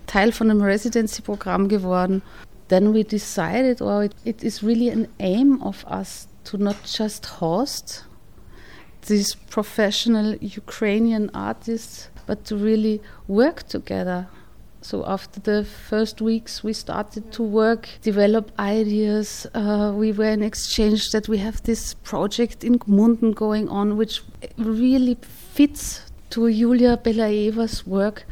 Teil 0.06 0.30
von 0.30 0.50
einem 0.50 0.62
Residency-Programm 0.62 1.68
geworden 1.68 2.22
then 2.68 2.92
we 2.92 3.04
decided, 3.04 3.80
or 3.80 4.04
it, 4.04 4.14
it 4.24 4.42
is 4.42 4.62
really 4.62 4.88
an 4.88 5.08
aim 5.20 5.62
of 5.62 5.84
us 5.86 6.28
to 6.44 6.58
not 6.58 6.76
just 6.84 7.26
host 7.40 8.04
these 9.06 9.36
professional 9.50 10.34
Ukrainian 10.40 11.30
artists, 11.30 12.08
but 12.26 12.44
to 12.46 12.56
really 12.56 13.00
work 13.28 13.68
together. 13.68 14.28
So 14.88 15.04
after 15.04 15.40
the 15.40 15.64
first 15.64 16.20
weeks, 16.20 16.62
we 16.62 16.72
started 16.72 17.32
to 17.32 17.42
work, 17.42 17.88
develop 18.02 18.52
ideas. 18.56 19.44
Uh, 19.52 19.92
we 19.92 20.12
were 20.12 20.30
in 20.30 20.44
exchange 20.44 21.10
that 21.10 21.28
we 21.28 21.38
have 21.38 21.60
this 21.64 21.94
project 21.94 22.62
in 22.62 22.78
Gmunden 22.78 23.34
going 23.34 23.68
on, 23.68 23.96
which 23.96 24.22
really 24.56 25.18
fits 25.54 26.02
to 26.30 26.48
Julia 26.52 26.96
Belaeva's 26.96 27.84
work 27.84 28.26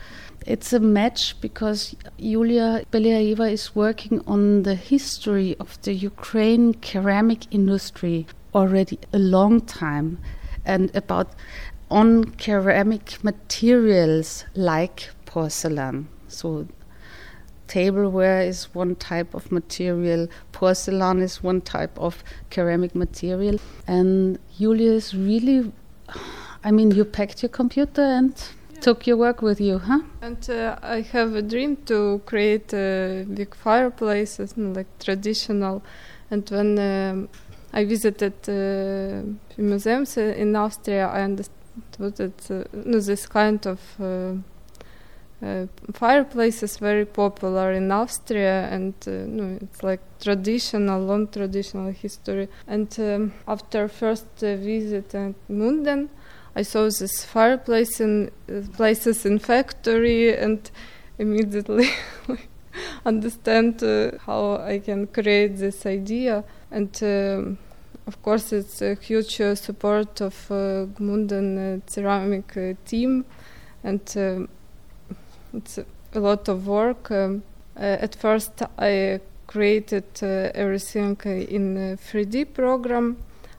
it's 0.46 0.72
a 0.72 0.78
match 0.78 1.40
because 1.40 1.96
Julia 2.20 2.84
Beliaeva 2.92 3.50
is 3.50 3.74
working 3.74 4.22
on 4.26 4.62
the 4.62 4.74
history 4.74 5.56
of 5.58 5.80
the 5.82 5.94
Ukraine 5.94 6.74
ceramic 6.82 7.52
industry 7.52 8.26
already 8.54 8.98
a 9.12 9.18
long 9.18 9.62
time 9.62 10.18
and 10.64 10.94
about 10.94 11.32
on 11.90 12.38
ceramic 12.38 13.24
materials 13.24 14.44
like 14.54 15.10
porcelain. 15.24 16.08
So 16.28 16.66
tableware 17.66 18.42
is 18.42 18.74
one 18.74 18.94
type 18.96 19.34
of 19.34 19.50
material, 19.50 20.28
porcelain 20.52 21.20
is 21.20 21.42
one 21.42 21.60
type 21.60 21.98
of 21.98 22.22
ceramic 22.50 22.94
material. 22.94 23.58
And 23.86 24.38
Julia 24.58 24.92
is 24.92 25.14
really, 25.14 25.72
I 26.62 26.70
mean, 26.70 26.90
you 26.90 27.04
packed 27.04 27.42
your 27.42 27.50
computer 27.50 28.02
and 28.02 28.34
took 28.80 29.06
your 29.06 29.16
work 29.16 29.40
with 29.40 29.60
you, 29.60 29.78
huh? 29.78 30.00
And 30.20 30.50
uh, 30.50 30.76
I 30.82 31.00
have 31.00 31.34
a 31.34 31.42
dream 31.42 31.76
to 31.86 32.20
create 32.26 32.74
uh, 32.74 33.24
big 33.32 33.54
fireplaces, 33.54 34.56
like 34.56 34.86
traditional. 34.98 35.82
And 36.30 36.48
when 36.50 36.78
um, 36.78 37.28
I 37.72 37.84
visited 37.84 38.34
uh, 38.48 39.22
museums 39.56 40.16
in 40.16 40.54
Austria, 40.54 41.08
I 41.08 41.22
understood 41.22 42.16
that 42.16 42.50
uh, 42.50 42.64
this 42.72 43.26
kind 43.26 43.66
of 43.66 43.80
uh, 45.44 45.66
fireplace 45.92 46.62
is 46.62 46.78
very 46.78 47.04
popular 47.04 47.72
in 47.72 47.92
Austria, 47.92 48.68
and 48.70 48.94
uh, 49.06 49.62
it's 49.64 49.82
like 49.82 50.00
traditional, 50.20 51.00
long 51.00 51.28
traditional 51.28 51.90
history. 51.90 52.48
And 52.66 52.88
um, 52.98 53.32
after 53.46 53.88
first 53.88 54.26
uh, 54.42 54.56
visit 54.56 55.14
at 55.14 55.34
Munden, 55.48 56.08
I 56.56 56.62
saw 56.62 56.84
this 56.84 57.24
fireplace 57.24 58.00
in 58.00 58.30
uh, 58.48 58.62
places 58.76 59.26
in 59.26 59.38
factory 59.38 60.36
and 60.36 60.70
immediately 61.18 61.90
understand 63.04 63.82
uh, 63.82 64.12
how 64.24 64.56
I 64.56 64.78
can 64.78 65.06
create 65.08 65.56
this 65.58 65.84
idea. 65.84 66.44
And 66.70 66.96
um, 67.02 67.58
of 68.06 68.22
course, 68.22 68.52
it's 68.52 68.80
a 68.82 68.94
huge 68.94 69.40
uh, 69.40 69.54
support 69.54 70.20
of 70.20 70.34
Gmunden 70.48 71.78
uh, 71.78 71.80
ceramic 71.86 72.84
team, 72.84 73.24
and 73.82 74.00
um, 74.16 74.48
it's 75.56 75.78
a 75.78 76.20
lot 76.20 76.48
of 76.48 76.66
work. 76.66 77.10
Um, 77.10 77.42
at 77.76 78.14
first, 78.14 78.62
I 78.78 79.20
created 79.46 80.04
everything 80.22 81.16
in 81.24 81.76
a 81.76 81.96
3D 81.96 82.54
program. 82.54 83.16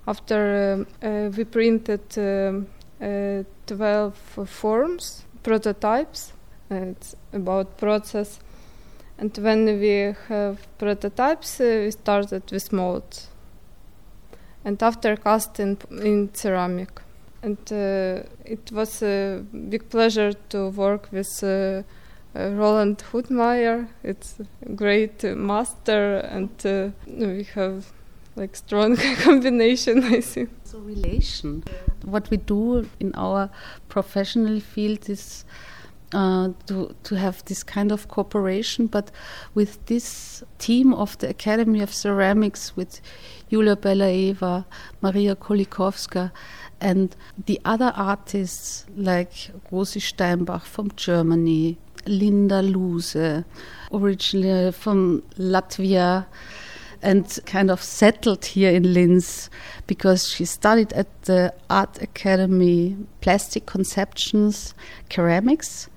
After 0.08 0.86
um, 1.02 1.32
we 1.32 1.44
printed 1.46 2.18
um, 2.18 2.68
uh, 3.02 3.44
12 3.66 4.16
forms, 4.48 5.26
prototypes. 5.44 6.32
Uh, 6.72 6.76
it's 6.76 7.16
about 7.34 7.78
process. 7.78 8.40
And 9.18 9.36
when 9.38 9.66
we 9.66 10.14
have 10.28 10.60
prototypes, 10.78 11.60
uh, 11.60 11.82
we 11.86 11.92
started 11.92 12.44
with 12.52 12.72
molds. 12.72 13.30
And 14.64 14.82
after 14.82 15.16
casting 15.16 15.78
in 15.92 16.34
ceramic. 16.34 17.05
And 17.46 17.72
it 18.44 18.72
was 18.72 19.04
a 19.04 19.44
big 19.70 19.88
pleasure 19.90 20.34
to 20.50 20.70
work 20.70 21.10
with 21.12 21.44
uh, 21.44 21.84
Roland 22.36 23.04
Hutmeyer. 23.12 23.88
It's 24.04 24.36
a 24.40 24.70
great 24.74 25.24
uh, 25.24 25.36
master, 25.36 26.18
and 26.18 26.50
uh, 26.66 26.90
we 27.08 27.44
have 27.54 27.86
like 28.36 28.56
strong 28.56 28.98
combination, 29.24 30.04
I 30.04 30.22
think. 30.22 30.50
So 30.64 30.80
relation. 30.80 31.64
What 32.04 32.30
we 32.30 32.38
do 32.38 32.90
in 33.00 33.14
our 33.16 33.50
professional 33.88 34.60
field 34.60 35.10
is 35.10 35.46
uh, 36.14 36.50
to 36.68 36.96
to 37.04 37.16
have 37.16 37.44
this 37.46 37.64
kind 37.64 37.92
of 37.92 38.08
cooperation, 38.08 38.88
but 38.88 39.12
with 39.54 39.86
this 39.86 40.44
team 40.58 40.94
of 40.94 41.18
the 41.18 41.30
Academy 41.30 41.82
of 41.82 41.94
Ceramics, 41.94 42.76
with 42.76 43.02
Julia 43.50 43.76
Belaeva, 43.76 44.66
Maria 45.02 45.36
Kolikowska, 45.36 46.32
and 46.82 47.16
the 47.46 47.60
other 47.66 47.92
artists 47.96 48.86
like 48.96 49.52
Rosi 49.72 50.00
Steinbach 50.00 50.64
from 50.66 50.92
Germany, 50.96 51.78
Linda 52.06 52.62
Luse, 52.62 53.44
originally 53.92 54.72
from 54.72 55.24
Latvia 55.38 56.26
and 57.02 57.40
kind 57.46 57.70
of 57.70 57.84
settled 57.84 58.46
here 58.46 58.72
in 58.72 58.94
Linz 58.94 59.50
because 59.86 60.28
she 60.28 60.44
studied 60.44 60.92
at 60.94 61.08
the 61.24 61.54
Art 61.70 62.02
Academy 62.02 62.98
Plastic 63.22 63.68
Conceptions 63.68 64.74
Ceramics 65.10 65.88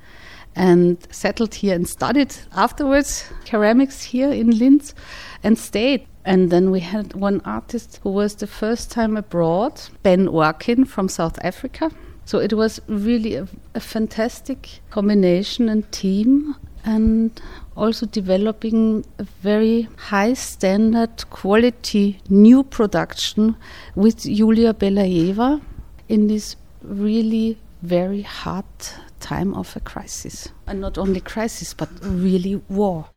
and 0.58 0.98
settled 1.10 1.54
here 1.54 1.74
and 1.74 1.88
studied 1.88 2.34
afterwards 2.52 3.24
ceramics 3.44 4.02
here 4.02 4.30
in 4.30 4.50
Linz 4.50 4.94
and 5.42 5.56
stayed. 5.56 6.06
And 6.24 6.50
then 6.50 6.70
we 6.70 6.80
had 6.80 7.14
one 7.14 7.40
artist 7.44 8.00
who 8.02 8.10
was 8.10 8.34
the 8.34 8.46
first 8.46 8.90
time 8.90 9.16
abroad, 9.16 9.80
Ben 10.02 10.26
Orkin 10.26 10.86
from 10.86 11.08
South 11.08 11.38
Africa. 11.42 11.90
So 12.24 12.38
it 12.38 12.52
was 12.52 12.80
really 12.88 13.36
a, 13.36 13.48
a 13.74 13.80
fantastic 13.80 14.80
combination 14.90 15.68
and 15.68 15.90
team 15.92 16.56
and 16.84 17.40
also 17.76 18.06
developing 18.06 19.04
a 19.18 19.24
very 19.24 19.88
high 19.96 20.34
standard 20.34 21.30
quality 21.30 22.20
new 22.28 22.62
production 22.62 23.56
with 23.94 24.22
Julia 24.22 24.74
Belaeva 24.74 25.62
in 26.08 26.26
this 26.26 26.56
really 26.82 27.58
very 27.82 28.22
hard 28.22 28.64
time 29.20 29.54
of 29.54 29.76
a 29.76 29.80
crisis. 29.80 30.52
And 30.66 30.80
not 30.80 30.98
only 30.98 31.20
crisis, 31.20 31.74
but 31.74 31.88
really 32.02 32.60
war. 32.68 33.10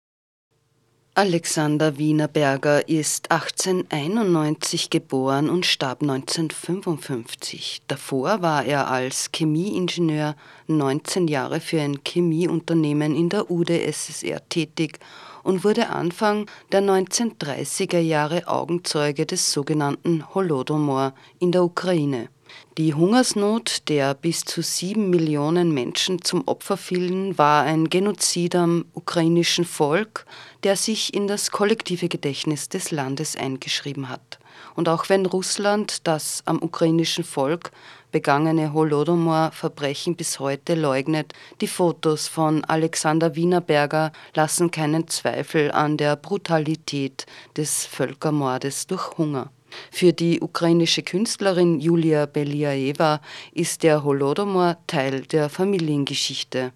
Alexander 1.13 1.98
Wienerberger 1.98 2.88
ist 2.88 3.31
1891 3.31 4.89
geboren 4.89 5.50
und 5.50 5.65
starb 5.65 6.01
1955. 6.01 7.81
Davor 7.89 8.41
war 8.41 8.63
er 8.63 8.89
als 8.89 9.29
Chemieingenieur 9.34 10.38
19 10.67 11.27
Jahre 11.27 11.60
für 11.60 11.81
ein 11.81 12.00
Chemieunternehmen 12.05 13.13
in 13.13 13.27
der 13.27 13.51
UdSSR 13.51 14.48
tätig 14.48 15.00
und 15.43 15.65
wurde 15.65 15.89
Anfang 15.89 16.46
der 16.72 16.81
1930er 16.81 18.00
Jahre 18.00 18.48
Augenzeuge 18.48 19.25
des 19.25 19.51
sogenannten 19.51 20.34
Holodomor 20.34 21.13
in 21.39 21.51
der 21.51 21.65
Ukraine. 21.65 22.29
Die 22.77 22.93
Hungersnot, 22.93 23.89
der 23.89 24.13
bis 24.13 24.46
zu 24.46 24.62
sieben 24.62 25.10
Millionen 25.10 25.74
Menschen 25.74 26.22
zum 26.22 26.48
Opfer 26.48 26.77
fielen, 26.77 27.38
war 27.38 27.63
ein 27.63 27.89
Genozid 27.89 28.55
am 28.55 28.86
ukrainischen 28.93 29.65
Volk, 29.65 30.25
der 30.63 30.77
sich 30.77 31.13
in 31.13 31.27
das 31.27 31.51
kollektive 31.51 32.08
Gedächtnis 32.08 32.70
des 32.70 32.91
Landes 32.91 33.36
eingeschrieben 33.36 34.08
hat. 34.08 34.39
Und 34.75 34.88
auch 34.88 35.10
wenn 35.10 35.25
Russland 35.25 36.08
das 36.08 36.43
am 36.46 36.62
ukrainischen 36.62 37.24
Volk 37.24 37.72
begangene 38.12 38.74
Holodomor-Verbrechen 38.74 40.15
bis 40.15 40.39
heute 40.39 40.75
leugnet, 40.75 41.34
die 41.62 41.67
Fotos 41.67 42.27
von 42.27 42.63
Alexander 42.65 43.36
Wienerberger 43.36 44.12
lassen 44.34 44.72
keinen 44.72 45.08
Zweifel 45.08 45.72
an 45.72 45.98
der 45.98 46.15
Brutalität 46.15 47.25
des 47.58 47.86
Völkermordes 47.86 48.88
durch 48.88 49.17
Hunger. 49.17 49.51
Für 49.92 50.13
die 50.13 50.42
ukrainische 50.42 51.04
Künstlerin 51.04 51.80
Julia 51.80 52.25
Beliaeva 52.25 53.22
ist 53.54 53.84
der 53.84 54.04
Holodomor 54.04 54.78
Teil 54.88 55.22
der 55.22 55.50
Familiengeschichte. 55.50 56.74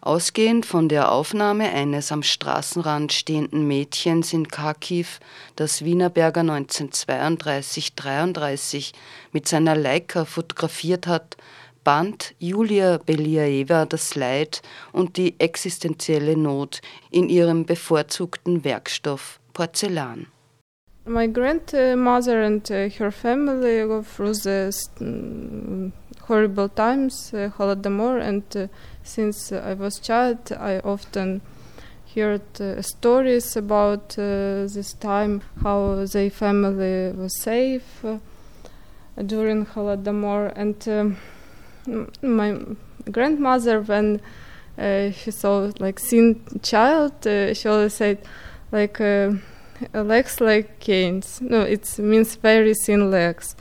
Ausgehend 0.00 0.64
von 0.66 0.88
der 0.88 1.12
Aufnahme 1.12 1.70
eines 1.70 2.10
am 2.12 2.22
Straßenrand 2.22 3.12
stehenden 3.12 3.66
Mädchens 3.66 4.32
in 4.32 4.46
Kharkiv, 4.48 5.18
das 5.54 5.84
Wienerberger 5.84 6.40
1932-33 6.42 8.92
mit 9.32 9.48
seiner 9.48 9.74
Leica 9.74 10.24
fotografiert 10.24 11.06
hat, 11.06 11.36
band 11.84 12.34
Julia 12.38 12.96
Beliaeva 12.98 13.84
das 13.86 14.14
Leid 14.16 14.62
und 14.92 15.16
die 15.16 15.38
existenzielle 15.38 16.36
Not 16.36 16.80
in 17.10 17.28
ihrem 17.28 17.64
bevorzugten 17.64 18.64
Werkstoff 18.64 19.38
Porzellan. 19.52 20.26
My 21.08 21.28
grandmother 21.28 22.42
and 22.42 22.68
uh, 22.68 22.88
her 22.98 23.12
family 23.12 23.78
go 23.86 24.02
through 24.02 24.34
the 24.34 24.76
um, 25.00 25.92
horrible 26.22 26.68
times, 26.68 27.32
uh, 27.32 27.48
Holodomor, 27.56 28.20
and 28.20 28.42
uh, 28.56 28.66
since 29.04 29.52
I 29.52 29.74
was 29.74 30.00
child, 30.00 30.50
I 30.58 30.80
often 30.80 31.42
heard 32.12 32.60
uh, 32.60 32.82
stories 32.82 33.56
about 33.56 34.18
uh, 34.18 34.66
this 34.66 34.94
time, 34.94 35.42
how 35.62 36.04
their 36.06 36.28
family 36.28 37.12
was 37.12 37.40
safe 37.40 38.04
uh, 38.04 38.18
during 39.24 39.64
Holodomor, 39.64 40.52
and 40.56 40.88
um, 41.86 42.10
my 42.20 42.58
grandmother, 43.12 43.80
when 43.80 44.20
she 44.76 45.30
saw 45.30 45.70
like 45.78 46.00
seen 46.00 46.42
child, 46.64 47.12
she 47.22 47.68
always 47.68 47.94
said 47.94 48.18
like 48.72 49.00
legs 49.92 50.40
like 50.40 50.80
canes. 50.80 51.40
No, 51.40 51.60
it 51.62 51.98
means 51.98 52.36
very 52.36 52.74
thin 52.74 53.10
legs. 53.10 53.56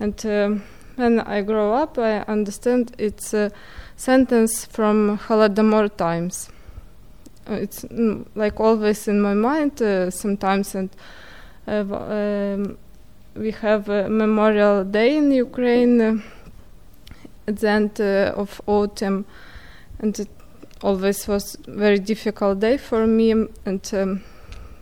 And 0.00 0.24
um, 0.26 0.62
when 0.96 1.20
I 1.20 1.42
grow 1.42 1.74
up, 1.74 1.98
I 1.98 2.20
understand 2.20 2.94
it's 2.98 3.32
a 3.34 3.50
sentence 3.96 4.64
from 4.64 5.18
Holodomor 5.18 5.96
times. 5.96 6.50
Uh, 7.48 7.54
it's 7.54 7.84
mm, 7.84 8.26
like 8.34 8.60
always 8.60 9.08
in 9.08 9.20
my 9.20 9.34
mind 9.34 9.82
uh, 9.82 10.10
sometimes, 10.10 10.74
and 10.74 10.90
uh, 11.66 11.84
um, 11.92 12.78
we 13.34 13.50
have 13.50 13.88
a 13.88 14.08
Memorial 14.08 14.84
Day 14.84 15.16
in 15.16 15.32
Ukraine 15.32 16.00
uh, 16.00 16.16
at 17.48 17.56
the 17.56 17.68
end 17.68 18.00
uh, 18.00 18.32
of 18.36 18.60
autumn, 18.66 19.24
and 19.98 20.18
it 20.20 20.28
always 20.82 21.26
was 21.26 21.56
very 21.66 21.98
difficult 21.98 22.60
day 22.60 22.76
for 22.76 23.06
me, 23.06 23.32
and. 23.32 23.90
Um, 23.92 24.22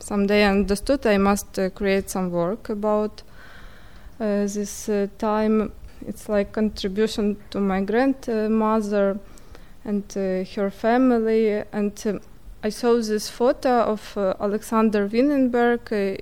someday 0.02 0.44
I 0.44 0.50
understood 0.50 1.06
I 1.06 1.18
must 1.18 1.58
uh, 1.58 1.70
create 1.70 2.10
some 2.10 2.30
work 2.30 2.68
about 2.68 3.22
uh, 4.18 4.46
this 4.46 4.88
uh, 4.88 5.06
time. 5.18 5.72
It's 6.06 6.28
like 6.28 6.52
contribution 6.52 7.36
to 7.50 7.60
my 7.60 7.82
grandmother 7.82 9.18
and 9.84 10.04
her 10.12 10.70
family. 10.70 11.62
And 11.72 12.20
I 12.62 12.70
saw 12.70 12.94
this 12.94 13.28
photo 13.28 13.82
of 13.82 14.16
Alexander 14.16 15.08
Winnenberg. 15.08 16.20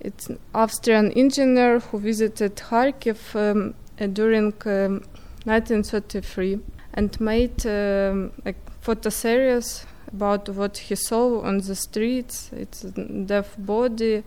it's 0.00 0.28
an 0.28 0.38
Austrian 0.54 1.12
engineer 1.12 1.78
who 1.78 1.98
visited 1.98 2.56
Kharkiv 2.56 3.34
um, 3.34 3.74
during 4.12 4.52
um, 4.66 5.02
1933 5.44 6.58
and 6.94 7.20
made 7.20 7.64
um, 7.66 8.32
a 8.44 8.54
photo 8.80 9.10
series 9.10 9.85
about 10.12 10.48
what 10.48 10.78
he 10.78 10.94
saw 10.94 11.40
on 11.42 11.58
the 11.58 11.74
streets. 11.74 12.50
It's 12.52 12.82
deaf 12.82 13.54
body, 13.58 14.22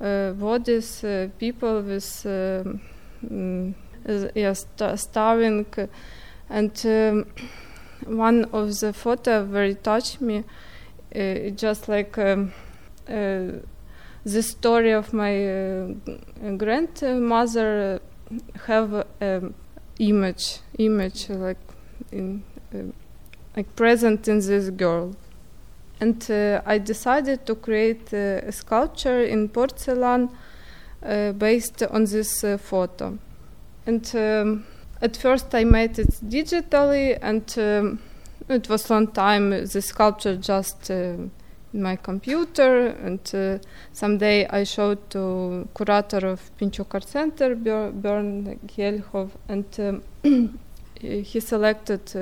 uh, 0.00 0.32
bodies, 0.32 1.04
uh, 1.04 1.28
people 1.38 1.82
with 1.82 2.26
uh, 2.26 2.64
mm, 3.26 3.74
yeah, 4.34 4.52
st- 4.52 4.98
starving, 4.98 5.66
and 6.48 6.86
um, 6.86 7.26
one 8.06 8.44
of 8.52 8.78
the 8.80 8.92
photo 8.92 9.44
very 9.44 9.74
touched 9.74 10.20
me. 10.20 10.44
Uh, 11.14 11.50
just 11.50 11.88
like 11.88 12.16
um, 12.18 12.52
uh, 13.08 13.58
the 14.24 14.42
story 14.42 14.92
of 14.92 15.12
my 15.12 15.48
uh, 15.48 15.88
grandmother 16.56 18.00
have 18.66 19.06
um, 19.20 19.54
image, 19.98 20.60
image 20.78 21.28
like 21.30 21.58
in 22.12 22.42
like 23.56 23.74
present 23.76 24.28
in 24.28 24.40
this 24.40 24.70
girl. 24.70 25.14
And 26.00 26.30
uh, 26.30 26.62
I 26.64 26.78
decided 26.78 27.44
to 27.46 27.54
create 27.54 28.12
uh, 28.14 28.48
a 28.48 28.52
sculpture 28.52 29.22
in 29.22 29.48
porcelain 29.48 30.30
uh, 31.02 31.32
based 31.32 31.82
on 31.82 32.04
this 32.04 32.42
uh, 32.44 32.56
photo. 32.56 33.18
And 33.86 34.10
um, 34.14 34.64
at 35.02 35.16
first 35.16 35.54
I 35.54 35.64
made 35.64 35.98
it 35.98 36.10
digitally, 36.28 37.18
and 37.20 37.54
um, 37.58 37.98
it 38.48 38.68
was 38.68 38.88
long 38.90 39.08
time 39.08 39.50
the 39.50 39.82
sculpture 39.82 40.36
just 40.36 40.90
uh, 40.90 40.94
in 41.72 41.82
my 41.82 41.96
computer. 41.96 42.88
And 42.88 43.34
uh, 43.34 43.58
someday 43.92 44.46
I 44.46 44.64
showed 44.64 45.10
to 45.10 45.68
curator 45.74 46.26
of 46.26 46.50
Pinchuk 46.58 46.94
Art 46.94 47.08
Center, 47.08 47.56
Björn 47.56 48.58
Gjelhov, 48.66 49.30
and 49.48 50.02
um, 50.24 50.58
he 51.00 51.40
selected 51.40 52.14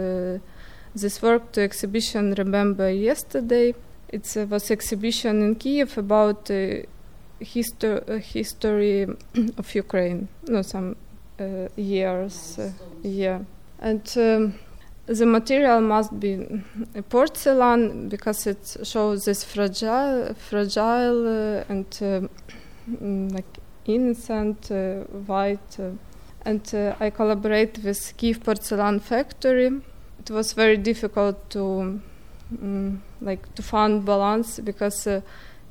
this 1.00 1.22
work 1.22 1.52
to 1.52 1.62
exhibition 1.62 2.34
Remember 2.36 2.90
Yesterday. 2.90 3.74
It 4.08 4.36
uh, 4.36 4.46
was 4.46 4.70
exhibition 4.70 5.42
in 5.42 5.54
Kiev 5.54 5.98
about 5.98 6.50
uh, 6.50 6.82
histo- 7.40 8.08
uh, 8.08 8.18
history 8.18 9.06
of 9.58 9.74
Ukraine, 9.74 10.28
no, 10.46 10.62
some 10.62 10.96
uh, 11.38 11.68
years, 11.76 12.58
uh, 12.58 12.70
yeah. 13.02 13.40
And 13.80 14.02
um, 14.16 14.54
the 15.06 15.26
material 15.26 15.80
must 15.80 16.18
be 16.18 16.46
porcelain 17.10 18.08
because 18.08 18.46
it 18.46 18.76
shows 18.82 19.24
this 19.24 19.44
fragile, 19.44 20.34
fragile 20.34 21.26
uh, 21.26 21.64
and 21.68 22.30
like 23.34 23.58
innocent 23.84 24.70
white. 25.26 25.78
and 26.44 26.96
I 27.00 27.10
collaborate 27.10 27.78
with 27.84 28.14
Kiev 28.16 28.42
Porcelain 28.42 29.00
Factory 29.00 29.82
it 30.18 30.30
was 30.30 30.52
very 30.52 30.76
difficult 30.76 31.50
to 31.50 32.00
um, 32.62 33.02
like 33.20 33.54
to 33.54 33.62
find 33.62 34.04
balance 34.04 34.58
because 34.60 35.06
uh, 35.06 35.20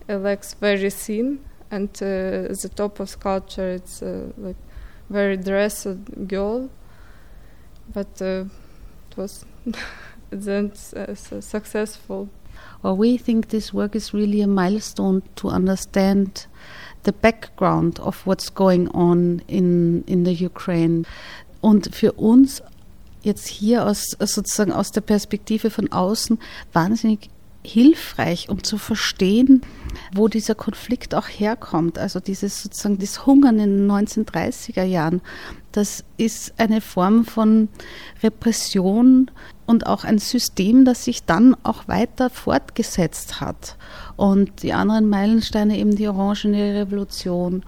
it 0.07 0.15
looks 0.15 0.53
very 0.53 0.89
thin 0.89 1.39
and 1.71 1.89
uh, 2.01 2.53
the 2.61 2.71
top 2.75 2.99
of 2.99 3.09
sculpture 3.09 3.69
it's 3.69 4.01
uh, 4.01 4.31
like 4.37 4.55
very 5.09 5.37
dressed 5.37 5.87
girl. 6.27 6.69
But 7.93 8.21
uh, 8.21 8.45
it 9.11 9.17
was 9.17 9.45
then 10.29 10.73
successful. 10.75 12.29
Well 12.83 12.97
we 12.97 13.17
think 13.17 13.49
this 13.49 13.73
work 13.73 13.95
is 13.95 14.13
really 14.13 14.41
a 14.41 14.47
milestone 14.47 15.23
to 15.37 15.49
understand 15.49 16.47
the 17.03 17.13
background 17.13 17.99
of 17.99 18.25
what's 18.25 18.49
going 18.49 18.89
on 18.89 19.41
in 19.47 20.03
in 20.07 20.23
the 20.23 20.33
Ukraine. 20.33 21.05
Und 21.61 21.89
für 21.95 22.13
uns 22.13 22.61
jetzt 23.21 23.47
hier 23.47 23.85
aus 23.85 24.15
sozusagen 24.19 24.71
aus 24.71 24.91
der 24.91 25.01
Perspektive 25.01 25.69
von 25.69 25.91
außen 25.91 26.39
wahnsinnig 26.73 27.29
hilfreich, 27.67 28.49
um 28.49 28.63
zu 28.63 28.77
verstehen, 28.77 29.61
wo 30.13 30.27
dieser 30.27 30.55
Konflikt 30.55 31.13
auch 31.13 31.27
herkommt. 31.27 31.99
Also 31.99 32.19
dieses 32.19 32.63
sozusagen 32.63 32.97
das 32.97 33.25
Hungern 33.25 33.59
in 33.59 33.87
den 33.87 33.91
1930er 33.91 34.83
Jahren, 34.83 35.21
das 35.71 36.03
ist 36.17 36.53
eine 36.57 36.81
Form 36.81 37.25
von 37.25 37.67
Repression 38.23 39.29
und 39.65 39.85
auch 39.85 40.05
ein 40.05 40.17
System, 40.17 40.85
das 40.85 41.03
sich 41.03 41.25
dann 41.25 41.55
auch 41.63 41.87
weiter 41.87 42.29
fortgesetzt 42.29 43.41
hat. 43.41 43.75
Und 44.15 44.63
die 44.63 44.73
anderen 44.73 45.09
Meilensteine 45.09 45.77
eben 45.77 45.95
die 45.95 46.07
Orangene 46.07 46.73
Revolution, 46.73 47.63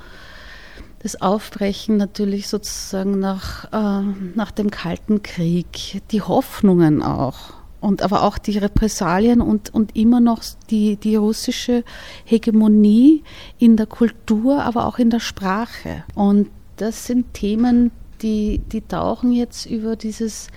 das 0.99 1.21
Aufbrechen 1.21 1.97
natürlich 1.97 2.47
sozusagen 2.47 3.19
nach, 3.19 3.65
äh, 3.71 4.05
nach 4.35 4.51
dem 4.51 4.69
Kalten 4.69 5.23
Krieg, 5.23 6.01
die 6.11 6.21
Hoffnungen 6.21 7.01
auch 7.01 7.53
und 7.81 8.01
aber 8.01 8.23
auch 8.23 8.37
die 8.37 8.57
Repressalien 8.57 9.41
und, 9.41 9.73
und 9.73 9.95
immer 9.95 10.19
noch 10.19 10.43
die, 10.69 10.97
die 10.97 11.15
russische 11.15 11.83
Hegemonie 12.25 13.23
in 13.57 13.77
der 13.77 13.85
Kultur, 13.85 14.63
aber 14.63 14.85
auch 14.85 14.99
in 14.99 15.09
der 15.09 15.19
Sprache. 15.19 16.03
Und 16.15 16.49
das 16.75 17.05
sind 17.05 17.33
Themen, 17.33 17.91
die, 18.21 18.59
die 18.71 18.81
tauchen 18.81 19.31
jetzt 19.31 19.65
über 19.65 19.95
dieses 19.95 20.47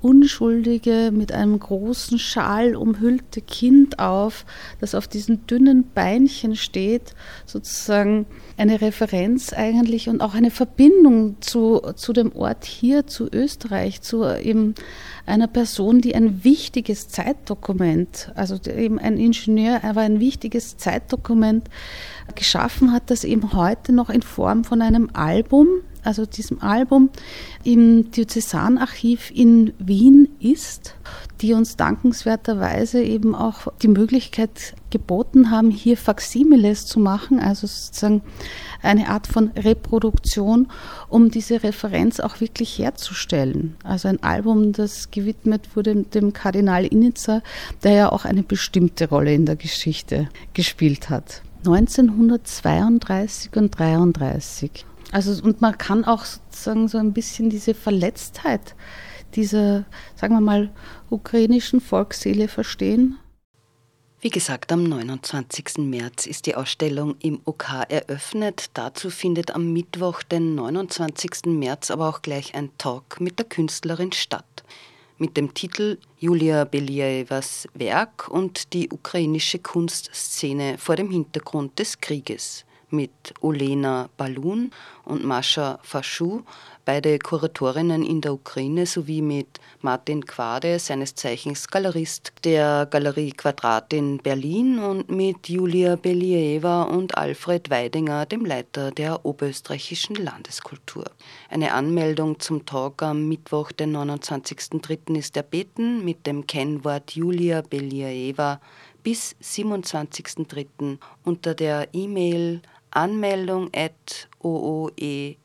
unschuldige, 0.00 1.10
mit 1.12 1.32
einem 1.32 1.58
großen 1.58 2.18
Schal 2.18 2.76
umhüllte 2.76 3.40
Kind 3.40 3.98
auf, 3.98 4.44
das 4.80 4.94
auf 4.94 5.08
diesen 5.08 5.46
dünnen 5.46 5.90
Beinchen 5.92 6.54
steht, 6.54 7.14
sozusagen 7.46 8.26
eine 8.58 8.80
Referenz 8.80 9.52
eigentlich 9.52 10.08
und 10.08 10.20
auch 10.20 10.34
eine 10.34 10.50
Verbindung 10.50 11.36
zu, 11.40 11.80
zu 11.94 12.12
dem 12.12 12.34
Ort 12.34 12.64
hier, 12.64 13.06
zu 13.06 13.28
Österreich, 13.32 14.02
zu 14.02 14.24
eben 14.24 14.74
einer 15.26 15.46
Person, 15.46 16.00
die 16.00 16.14
ein 16.14 16.42
wichtiges 16.44 17.08
Zeitdokument, 17.08 18.32
also 18.34 18.56
eben 18.68 18.98
ein 18.98 19.16
Ingenieur, 19.16 19.84
aber 19.84 20.00
ein 20.00 20.18
wichtiges 20.20 20.76
Zeitdokument 20.76 21.68
geschaffen 22.34 22.92
hat, 22.92 23.10
das 23.10 23.24
eben 23.24 23.52
heute 23.52 23.92
noch 23.92 24.10
in 24.10 24.22
Form 24.22 24.64
von 24.64 24.82
einem 24.82 25.10
Album 25.12 25.68
also 26.08 26.24
diesem 26.24 26.62
Album, 26.62 27.10
im 27.64 28.10
Diözesanarchiv 28.10 29.30
in 29.30 29.74
Wien 29.78 30.30
ist, 30.40 30.94
die 31.42 31.52
uns 31.52 31.76
dankenswerterweise 31.76 33.02
eben 33.02 33.34
auch 33.34 33.68
die 33.82 33.88
Möglichkeit 33.88 34.74
geboten 34.88 35.50
haben, 35.50 35.70
hier 35.70 35.98
Faximiles 35.98 36.86
zu 36.86 36.98
machen, 36.98 37.40
also 37.40 37.66
sozusagen 37.66 38.22
eine 38.80 39.10
Art 39.10 39.26
von 39.26 39.50
Reproduktion, 39.50 40.68
um 41.10 41.30
diese 41.30 41.62
Referenz 41.62 42.20
auch 42.20 42.40
wirklich 42.40 42.78
herzustellen. 42.78 43.76
Also 43.84 44.08
ein 44.08 44.22
Album, 44.22 44.72
das 44.72 45.10
gewidmet 45.10 45.76
wurde 45.76 45.94
dem 45.94 46.32
Kardinal 46.32 46.86
Initzer, 46.86 47.42
der 47.82 47.92
ja 47.92 48.12
auch 48.12 48.24
eine 48.24 48.42
bestimmte 48.42 49.10
Rolle 49.10 49.34
in 49.34 49.44
der 49.44 49.56
Geschichte 49.56 50.30
gespielt 50.54 51.10
hat. 51.10 51.42
1932 51.66 53.50
und 53.56 53.78
1933 53.78 54.86
also 55.12 55.42
und 55.42 55.60
man 55.60 55.78
kann 55.78 56.04
auch 56.04 56.24
sozusagen 56.24 56.88
so 56.88 56.98
ein 56.98 57.12
bisschen 57.12 57.50
diese 57.50 57.74
Verletztheit 57.74 58.74
dieser, 59.34 59.84
sagen 60.16 60.34
wir 60.34 60.40
mal, 60.40 60.70
ukrainischen 61.10 61.80
Volksseele 61.80 62.48
verstehen. 62.48 63.18
Wie 64.20 64.30
gesagt, 64.30 64.72
am 64.72 64.82
29. 64.82 65.78
März 65.78 66.26
ist 66.26 66.46
die 66.46 66.56
Ausstellung 66.56 67.14
im 67.20 67.40
OK 67.44 67.68
eröffnet. 67.88 68.70
Dazu 68.74 69.10
findet 69.10 69.54
am 69.54 69.72
Mittwoch, 69.72 70.24
den 70.24 70.56
29. 70.56 71.46
März, 71.46 71.92
aber 71.92 72.08
auch 72.08 72.20
gleich 72.20 72.54
ein 72.56 72.70
Talk 72.78 73.20
mit 73.20 73.38
der 73.38 73.46
Künstlerin 73.46 74.10
statt. 74.10 74.64
Mit 75.18 75.36
dem 75.36 75.54
Titel 75.54 75.98
Julia 76.18 76.64
Beliaevas 76.64 77.68
Werk 77.74 78.28
und 78.28 78.72
die 78.72 78.88
ukrainische 78.90 79.60
Kunstszene 79.60 80.78
vor 80.78 80.96
dem 80.96 81.10
Hintergrund 81.10 81.78
des 81.78 82.00
Krieges 82.00 82.64
mit 82.90 83.34
Olena 83.40 84.08
Balun 84.16 84.70
und 85.04 85.24
Mascha 85.24 85.78
Faschu, 85.82 86.42
beide 86.84 87.18
Kuratorinnen 87.18 88.02
in 88.02 88.20
der 88.20 88.32
Ukraine, 88.32 88.86
sowie 88.86 89.22
mit 89.22 89.60
Martin 89.80 90.24
Quade, 90.24 90.78
seines 90.78 91.14
Zeichens 91.14 91.68
Galerist 91.68 92.32
der 92.44 92.86
Galerie 92.90 93.32
Quadrat 93.32 93.92
in 93.92 94.18
Berlin 94.18 94.78
und 94.78 95.10
mit 95.10 95.48
Julia 95.48 95.96
Believa 95.96 96.82
und 96.84 97.16
Alfred 97.16 97.70
Weidinger, 97.70 98.26
dem 98.26 98.44
Leiter 98.44 98.90
der 98.90 99.24
Oberösterreichischen 99.24 100.16
Landeskultur. 100.16 101.04
Eine 101.50 101.72
Anmeldung 101.72 102.40
zum 102.40 102.64
Talk 102.64 103.02
am 103.02 103.28
Mittwoch, 103.28 103.72
den 103.72 103.96
29.03. 103.96 105.16
ist 105.18 105.36
erbeten 105.36 106.04
mit 106.04 106.26
dem 106.26 106.46
Kennwort 106.46 107.12
Julia 107.12 107.62
Believa 107.62 108.60
bis 109.02 109.36
27.03. 109.42 110.98
unter 111.24 111.54
der 111.54 111.88
E-Mail 111.92 112.60
Anmeldung 112.90 113.70
at 113.74 114.28
ooelkg.at. 114.42 115.38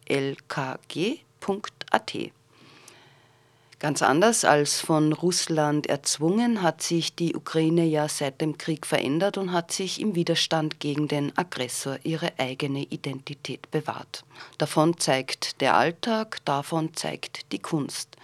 Ganz 3.84 4.02
anders 4.02 4.46
als 4.46 4.80
von 4.80 5.12
Russland 5.12 5.88
erzwungen, 5.88 6.62
hat 6.62 6.82
sich 6.82 7.16
die 7.16 7.36
Ukraine 7.36 7.84
ja 7.84 8.08
seit 8.08 8.40
dem 8.40 8.58
Krieg 8.58 8.88
verändert 8.88 9.38
und 9.38 9.52
hat 9.52 9.74
sich 9.74 10.00
im 10.00 10.16
Widerstand 10.16 10.80
gegen 10.80 11.10
den 11.10 11.38
Aggressor 11.38 11.98
ihre 12.04 12.32
eigene 12.40 12.84
Identität 12.84 13.70
bewahrt. 13.72 14.24
Davon 14.58 14.98
zeigt 15.00 15.60
der 15.60 15.76
Alltag, 15.76 16.38
davon 16.46 16.94
zeigt 16.94 17.52
die 17.52 17.60
Kunst. 17.60 18.16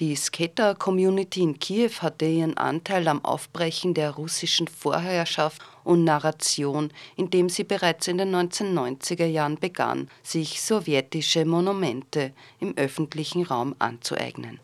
Die 0.00 0.16
Skater-Community 0.16 1.40
in 1.40 1.56
Kiew 1.60 1.92
hatte 2.00 2.24
ihren 2.24 2.56
Anteil 2.56 3.06
am 3.06 3.24
Aufbrechen 3.24 3.94
der 3.94 4.10
russischen 4.10 4.66
Vorherrschaft 4.66 5.62
und 5.84 6.02
Narration, 6.02 6.90
indem 7.14 7.48
sie 7.48 7.62
bereits 7.62 8.08
in 8.08 8.18
den 8.18 8.34
1990er 8.34 9.26
Jahren 9.26 9.56
begann, 9.56 10.08
sich 10.24 10.60
sowjetische 10.60 11.44
Monumente 11.44 12.32
im 12.58 12.76
öffentlichen 12.76 13.44
Raum 13.44 13.76
anzueignen. 13.78 14.58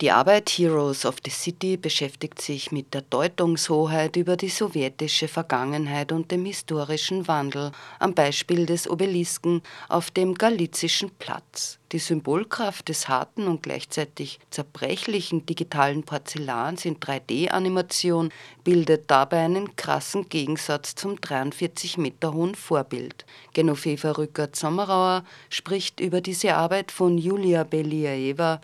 Die 0.00 0.10
Arbeit 0.10 0.50
Heroes 0.50 1.06
of 1.06 1.18
the 1.24 1.30
City 1.30 1.76
beschäftigt 1.76 2.42
sich 2.42 2.72
mit 2.72 2.94
der 2.94 3.02
Deutungshoheit 3.02 4.16
über 4.16 4.36
die 4.36 4.48
sowjetische 4.48 5.28
Vergangenheit 5.28 6.10
und 6.10 6.32
dem 6.32 6.44
historischen 6.44 7.28
Wandel 7.28 7.70
am 8.00 8.12
Beispiel 8.12 8.66
des 8.66 8.90
Obelisken 8.90 9.62
auf 9.88 10.10
dem 10.10 10.34
Galizischen 10.34 11.10
Platz. 11.20 11.78
Die 11.92 12.00
Symbolkraft 12.00 12.88
des 12.88 13.06
harten 13.06 13.46
und 13.46 13.62
gleichzeitig 13.62 14.40
zerbrechlichen 14.50 15.46
digitalen 15.46 16.02
Porzellans 16.02 16.84
in 16.86 16.98
3D-Animation 16.98 18.30
bildet 18.64 19.08
dabei 19.12 19.44
einen 19.44 19.76
krassen 19.76 20.28
Gegensatz 20.28 20.96
zum 20.96 21.20
43 21.20 21.96
Meter 21.98 22.34
hohen 22.34 22.56
Vorbild. 22.56 23.24
Genoveva 23.52 24.10
Rückert-Sommerauer 24.10 25.22
spricht 25.50 26.00
über 26.00 26.20
diese 26.20 26.56
Arbeit 26.56 26.90
von 26.90 27.16
Julia 27.16 27.62
Beliaeva, 27.62 28.60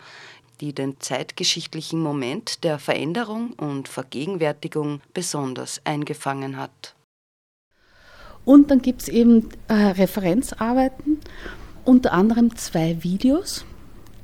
die 0.61 0.73
den 0.73 0.99
zeitgeschichtlichen 0.99 1.99
Moment 1.99 2.63
der 2.63 2.79
Veränderung 2.79 3.53
und 3.53 3.87
Vergegenwärtigung 3.87 5.01
besonders 5.13 5.81
eingefangen 5.83 6.57
hat. 6.57 6.95
Und 8.45 8.71
dann 8.71 8.81
gibt 8.81 9.01
es 9.01 9.07
eben 9.07 9.49
äh, 9.67 9.73
Referenzarbeiten, 9.73 11.19
unter 11.83 12.13
anderem 12.13 12.55
zwei 12.55 13.03
Videos 13.03 13.65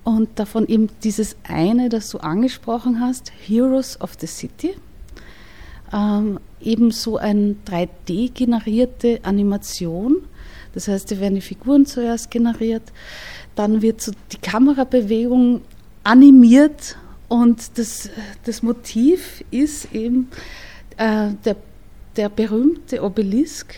und 0.04 0.40
davon 0.40 0.68
eben 0.68 0.90
dieses 1.04 1.36
eine, 1.44 1.90
das 1.90 2.10
du 2.10 2.20
angesprochen 2.20 3.00
hast, 3.00 3.32
Heroes 3.48 4.00
of 4.00 4.14
the 4.20 4.28
City. 4.28 4.76
Ähm, 5.92 6.40
eben 6.62 6.92
so 6.92 7.18
eine 7.18 7.56
3D-generierte 7.66 9.20
Animation. 9.24 10.18
Das 10.74 10.88
heißt, 10.88 11.12
da 11.12 11.20
werden 11.20 11.36
die 11.36 11.42
Figuren 11.42 11.86
zuerst 11.86 12.30
generiert, 12.30 12.84
dann 13.56 13.82
wird 13.82 14.02
so 14.02 14.12
die 14.32 14.38
Kamerabewegung 14.38 15.62
animiert 16.08 16.96
und 17.28 17.78
das, 17.78 18.10
das 18.46 18.64
Motiv 18.64 19.44
ist 19.52 19.94
eben 19.94 20.30
äh, 20.96 21.32
der, 21.44 21.58
der 22.16 22.30
berühmte 22.30 23.04
Obelisk 23.04 23.76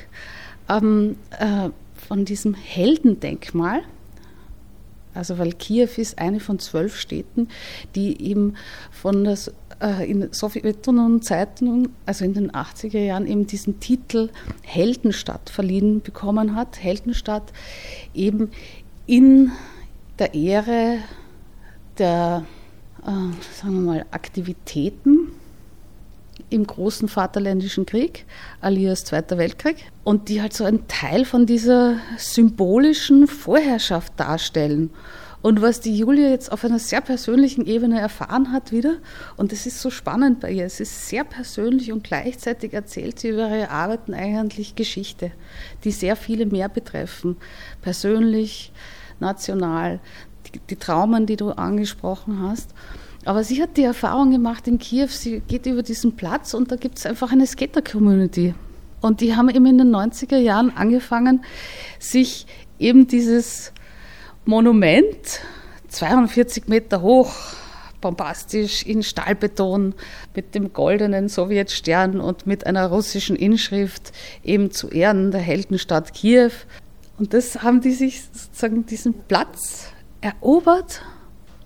ähm, 0.70 1.18
äh, 1.40 1.70
von 2.08 2.26
diesem 2.26 2.54
Heldendenkmal. 2.54 3.82
Also 5.16 5.40
weil 5.40 5.54
Kiew 5.54 5.90
ist 5.98 6.20
eine 6.20 6.40
von 6.40 6.60
zwölf 6.60 6.96
Städten, 6.96 7.48
die 7.96 8.22
eben 8.22 8.54
von 8.92 9.24
der 9.24 9.38
äh, 9.82 10.10
in 10.10 10.32
Sowjetunion-Zeiten, 10.32 11.90
also 12.06 12.26
in 12.26 12.36
den 12.36 12.52
80er 12.52 13.00
Jahren, 13.00 13.26
eben 13.26 13.48
diesen 13.48 13.80
Titel 13.80 14.30
Heldenstadt 14.62 15.50
verliehen 15.50 16.02
bekommen 16.02 16.56
hat. 16.56 16.82
Heldenstadt 16.82 17.52
eben 18.14 18.52
in 19.08 19.52
der 20.20 20.36
Ehre 20.36 21.00
der, 22.00 22.46
äh, 23.04 23.06
sagen 23.06 23.76
wir 23.76 23.82
mal, 23.82 24.06
Aktivitäten 24.12 25.32
im 26.50 26.66
großen 26.66 27.08
Vaterländischen 27.08 27.86
Krieg, 27.86 28.26
alias 28.62 29.04
Zweiter 29.04 29.38
Weltkrieg, 29.38 29.78
und 30.04 30.30
die 30.30 30.42
halt 30.42 30.54
so 30.54 30.64
ein 30.64 30.88
Teil 30.88 31.26
von 31.26 31.46
dieser 31.46 31.98
symbolischen 32.18 33.28
Vorherrschaft 33.28 34.14
darstellen. 34.18 34.90
Und 35.42 35.62
was 35.62 35.80
die 35.80 35.96
Julia 35.96 36.30
jetzt 36.30 36.52
auf 36.52 36.66
einer 36.66 36.80
sehr 36.80 37.00
persönlichen 37.00 37.66
Ebene 37.66 38.00
erfahren 38.00 38.52
hat 38.52 38.74
wieder, 38.74 38.98
und 39.38 39.54
das 39.54 39.66
ist 39.66 39.80
so 39.80 39.90
spannend 39.90 40.42
bei 40.42 40.52
ihr, 40.52 40.66
es 40.66 40.82
ist 40.82 41.08
sehr 41.08 41.24
persönlich 41.24 41.94
und 41.94 42.04
gleichzeitig 42.04 42.74
erzählt 42.74 43.20
sie 43.20 43.30
über 43.30 43.50
ihre 43.50 43.70
Arbeiten 43.70 44.14
eigentlich 44.14 44.76
Geschichte, 44.76 45.32
die 45.86 45.92
sehr 45.92 46.18
viele 46.18 46.46
mehr 46.46 46.68
betreffen, 46.68 47.38
persönlich, 47.82 48.74
national, 49.22 50.00
die, 50.48 50.60
die 50.70 50.76
Traumen, 50.76 51.26
die 51.26 51.36
du 51.36 51.52
angesprochen 51.52 52.42
hast. 52.42 52.74
Aber 53.26 53.44
sie 53.44 53.62
hat 53.62 53.78
die 53.78 53.84
Erfahrung 53.84 54.32
gemacht 54.32 54.68
in 54.68 54.80
Kiew, 54.80 55.08
sie 55.08 55.42
geht 55.42 55.66
über 55.66 55.84
diesen 55.84 56.16
Platz 56.16 56.54
und 56.54 56.72
da 56.72 56.76
gibt 56.76 56.98
es 56.98 57.06
einfach 57.06 57.32
eine 57.32 57.46
Skater-Community. 57.46 58.54
Und 59.02 59.22
die 59.22 59.36
haben 59.36 59.50
eben 59.50 59.66
in 59.66 59.78
den 59.78 59.96
90er 59.96 60.38
Jahren 60.38 60.76
angefangen, 60.76 61.44
sich 62.00 62.46
eben 62.80 63.08
dieses 63.08 63.72
Monument, 64.46 65.42
42 65.90 66.68
Meter 66.68 67.02
hoch, 67.02 67.34
bombastisch 68.02 68.84
in 68.84 69.04
Stahlbeton 69.04 69.94
mit 70.36 70.56
dem 70.56 70.72
goldenen 70.74 71.28
Sowjetstern 71.28 72.20
und 72.20 72.48
mit 72.48 72.66
einer 72.66 72.88
russischen 72.88 73.36
Inschrift 73.36 74.14
eben 74.44 74.72
zu 74.72 74.90
Ehren 74.90 75.32
der 75.32 75.42
Heldenstadt 75.42 76.14
Kiew. 76.14 76.52
Und 77.18 77.34
das 77.34 77.62
haben 77.62 77.82
die 77.82 77.92
sich 77.92 78.24
sozusagen 78.32 78.86
diesen 78.86 79.14
Platz 79.28 79.92
erobert 80.22 81.02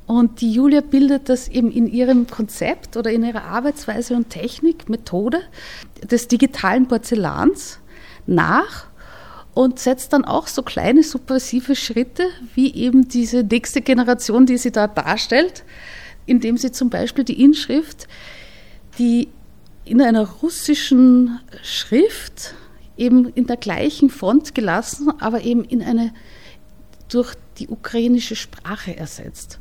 und 0.06 0.42
die 0.42 0.52
Julia 0.52 0.82
bildet 0.82 1.30
das 1.30 1.48
eben 1.48 1.72
in 1.72 1.88
ihrem 1.88 2.28
Konzept 2.28 2.98
oder 2.98 3.12
in 3.12 3.24
ihrer 3.24 3.46
Arbeitsweise 3.46 4.16
und 4.16 4.30
Technik, 4.30 4.90
Methode 4.90 5.42
des 6.04 6.28
digitalen 6.28 6.88
Porzellans 6.88 7.80
nach 8.28 8.88
und 9.54 9.80
setzt 9.80 10.14
dann 10.14 10.26
auch 10.26 10.48
so 10.48 10.64
kleine 10.64 11.04
subversive 11.04 11.76
Schritte, 11.76 12.26
wie 12.56 12.74
eben 12.74 13.08
diese 13.08 13.44
nächste 13.44 13.82
Generation, 13.82 14.46
die 14.46 14.58
sie 14.58 14.72
da 14.72 14.88
darstellt, 14.88 15.64
indem 16.26 16.58
sie 16.58 16.72
zum 16.72 16.90
Beispiel 16.90 17.24
die 17.24 17.42
Inschrift, 17.42 18.08
die 18.98 19.30
in 19.86 20.02
einer 20.02 20.28
russischen 20.28 21.40
Schrift 21.62 22.56
eben 22.98 23.30
in 23.30 23.48
der 23.48 23.58
gleichen 23.58 24.10
Font 24.10 24.56
gelassen, 24.56 25.12
aber 25.20 25.42
eben 25.42 25.64
in 25.64 25.82
eine 25.82 26.14
durch 27.10 27.36
die 27.60 27.70
ukrainische 27.70 28.36
Sprache 28.36 28.96
ersetzt. 28.96 29.60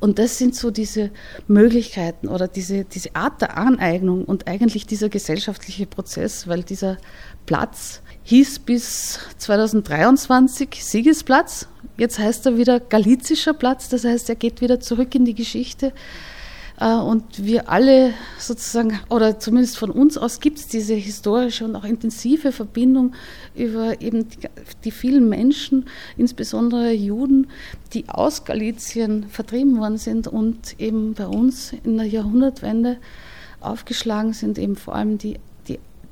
Und 0.00 0.18
das 0.18 0.36
sind 0.36 0.54
so 0.54 0.70
diese 0.70 1.10
Möglichkeiten 1.46 2.28
oder 2.28 2.46
diese, 2.46 2.84
diese 2.84 3.14
Art 3.16 3.40
der 3.40 3.56
Aneignung 3.56 4.24
und 4.24 4.46
eigentlich 4.46 4.86
dieser 4.86 5.08
gesellschaftliche 5.08 5.86
Prozess, 5.86 6.46
weil 6.46 6.62
dieser 6.62 6.98
Platz 7.46 8.02
hieß 8.24 8.58
bis 8.60 9.18
2023 9.38 10.84
Siegesplatz. 10.84 11.68
Jetzt 11.96 12.18
heißt 12.18 12.44
er 12.46 12.58
wieder 12.58 12.80
Galizischer 12.80 13.54
Platz, 13.54 13.88
das 13.88 14.04
heißt, 14.04 14.28
er 14.28 14.34
geht 14.34 14.60
wieder 14.60 14.80
zurück 14.80 15.14
in 15.14 15.24
die 15.24 15.34
Geschichte. 15.34 15.92
Äh, 16.80 16.94
und 16.94 17.44
wir 17.44 17.68
alle 17.68 18.14
sozusagen, 18.38 18.98
oder 19.10 19.38
zumindest 19.38 19.78
von 19.78 19.90
uns 19.90 20.18
aus, 20.18 20.40
gibt 20.40 20.58
es 20.58 20.68
diese 20.68 20.94
historische 20.94 21.64
und 21.64 21.76
auch 21.76 21.84
intensive 21.84 22.52
Verbindung 22.52 23.14
über 23.54 24.00
eben 24.00 24.28
die, 24.28 24.48
die, 24.84 24.90
vielen 24.90 25.28
Menschen, 25.28 25.86
insbesondere 26.16 26.92
Juden, 26.92 27.48
die 27.92 28.08
aus 28.08 28.44
Galizien 28.44 29.26
vertrieben 29.28 29.78
worden 29.78 29.98
sind 29.98 30.26
und 30.28 30.80
eben 30.80 31.14
bei 31.14 31.26
uns 31.26 31.72
in 31.84 31.96
der 31.96 32.06
Jahrhundertwende 32.06 32.98
aufgeschlagen 33.60 34.32
sind, 34.32 34.58
eben 34.58 34.76
vor 34.76 34.94
allem 34.94 35.18
die 35.18 35.38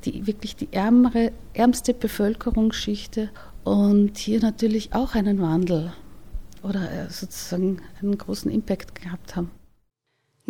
die 0.05 0.27
wirklich 0.27 0.57
die 0.57 0.69
ärmere, 0.73 1.33
ärmste 1.55 1.95
Bevölkerungsschichte 1.95 3.31
und 3.65 4.19
hier 4.19 4.41
natürlich 4.41 4.95
auch 4.95 5.15
einen 5.15 5.41
Wandel 5.41 5.93
oder 6.63 6.91
äh, 6.91 7.11
sozusagen 7.11 7.81
einen 8.01 8.19
großen 8.19 8.51
Impact 8.51 9.01
gehabt 9.01 9.37
haben. 9.37 9.51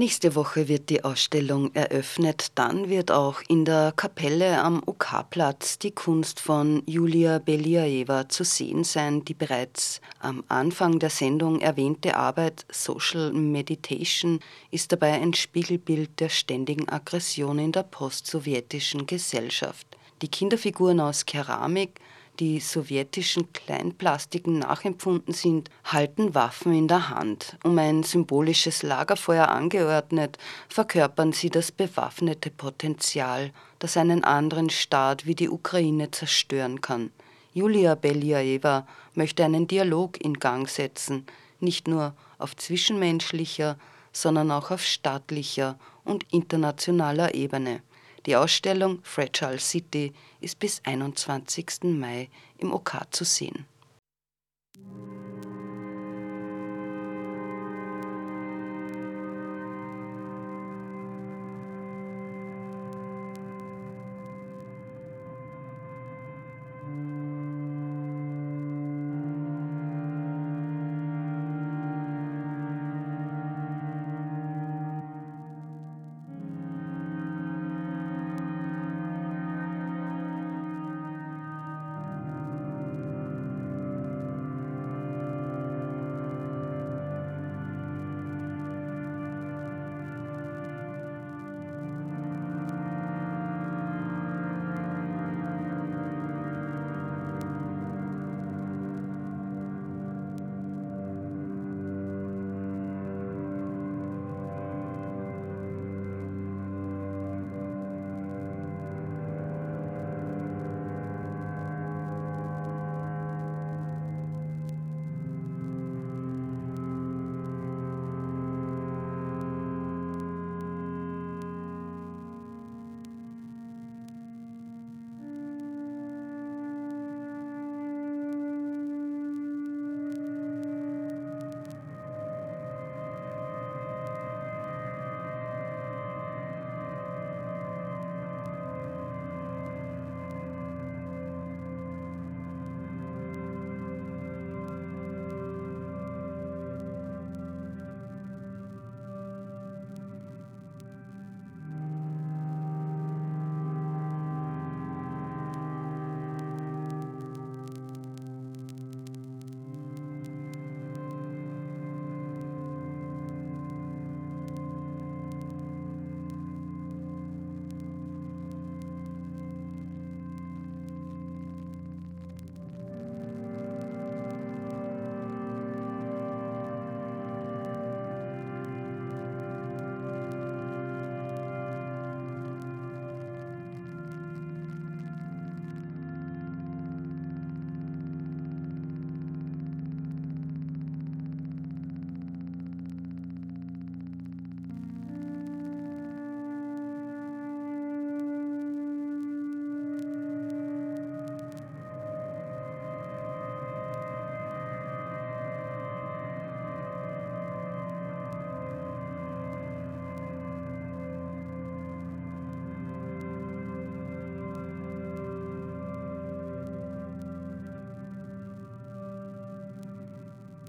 Nächste 0.02 0.34
Woche 0.34 0.66
wird 0.66 0.90
die 0.90 1.04
Ausstellung 1.04 1.72
eröffnet. 1.74 2.48
Dann 2.56 2.88
wird 2.88 3.12
auch 3.12 3.40
in 3.46 3.64
der 3.64 3.92
Kapelle 3.94 4.60
am 4.60 4.82
OK-Platz 4.84 5.78
die 5.78 5.92
Kunst 5.92 6.40
von 6.40 6.82
Julia 6.86 7.38
Beliaeva 7.38 8.28
zu 8.28 8.42
sehen 8.42 8.82
sein. 8.82 9.24
Die 9.24 9.34
bereits 9.34 10.00
am 10.18 10.42
Anfang 10.48 10.98
der 10.98 11.10
Sendung 11.10 11.60
erwähnte 11.60 12.16
Arbeit 12.16 12.66
Social 12.68 13.32
Meditation 13.32 14.40
ist 14.72 14.90
dabei 14.90 15.12
ein 15.12 15.34
Spiegelbild 15.34 16.18
der 16.18 16.30
ständigen 16.30 16.88
Aggression 16.88 17.60
in 17.60 17.70
der 17.70 17.84
postsowjetischen 17.84 19.06
Gesellschaft. 19.06 19.86
Die 20.20 20.28
Kinderfiguren 20.28 20.98
aus 20.98 21.26
Keramik 21.26 22.00
die 22.40 22.60
sowjetischen 22.60 23.52
Kleinplastiken 23.52 24.58
nachempfunden 24.58 25.34
sind, 25.34 25.68
halten 25.84 26.34
Waffen 26.34 26.72
in 26.72 26.88
der 26.88 27.10
Hand. 27.10 27.58
Um 27.62 27.78
ein 27.78 28.02
symbolisches 28.02 28.82
Lagerfeuer 28.82 29.48
angeordnet, 29.48 30.38
verkörpern 30.68 31.32
sie 31.32 31.50
das 31.50 31.70
bewaffnete 31.70 32.50
Potenzial, 32.50 33.52
das 33.78 33.96
einen 33.96 34.24
anderen 34.24 34.70
Staat 34.70 35.26
wie 35.26 35.34
die 35.34 35.48
Ukraine 35.48 36.10
zerstören 36.10 36.80
kann. 36.80 37.10
Julia 37.52 37.94
Beljaeva 37.94 38.86
möchte 39.14 39.44
einen 39.44 39.66
Dialog 39.66 40.18
in 40.24 40.34
Gang 40.34 40.68
setzen, 40.68 41.26
nicht 41.60 41.86
nur 41.86 42.14
auf 42.38 42.56
zwischenmenschlicher, 42.56 43.76
sondern 44.12 44.50
auch 44.50 44.70
auf 44.70 44.82
staatlicher 44.82 45.78
und 46.04 46.24
internationaler 46.32 47.34
Ebene. 47.34 47.82
Die 48.26 48.36
Ausstellung 48.36 49.00
Fragile 49.02 49.58
City 49.58 50.12
ist 50.40 50.58
bis 50.58 50.80
21. 50.84 51.82
Mai 51.82 52.28
im 52.58 52.72
OK 52.72 53.00
zu 53.10 53.24
sehen. 53.24 53.66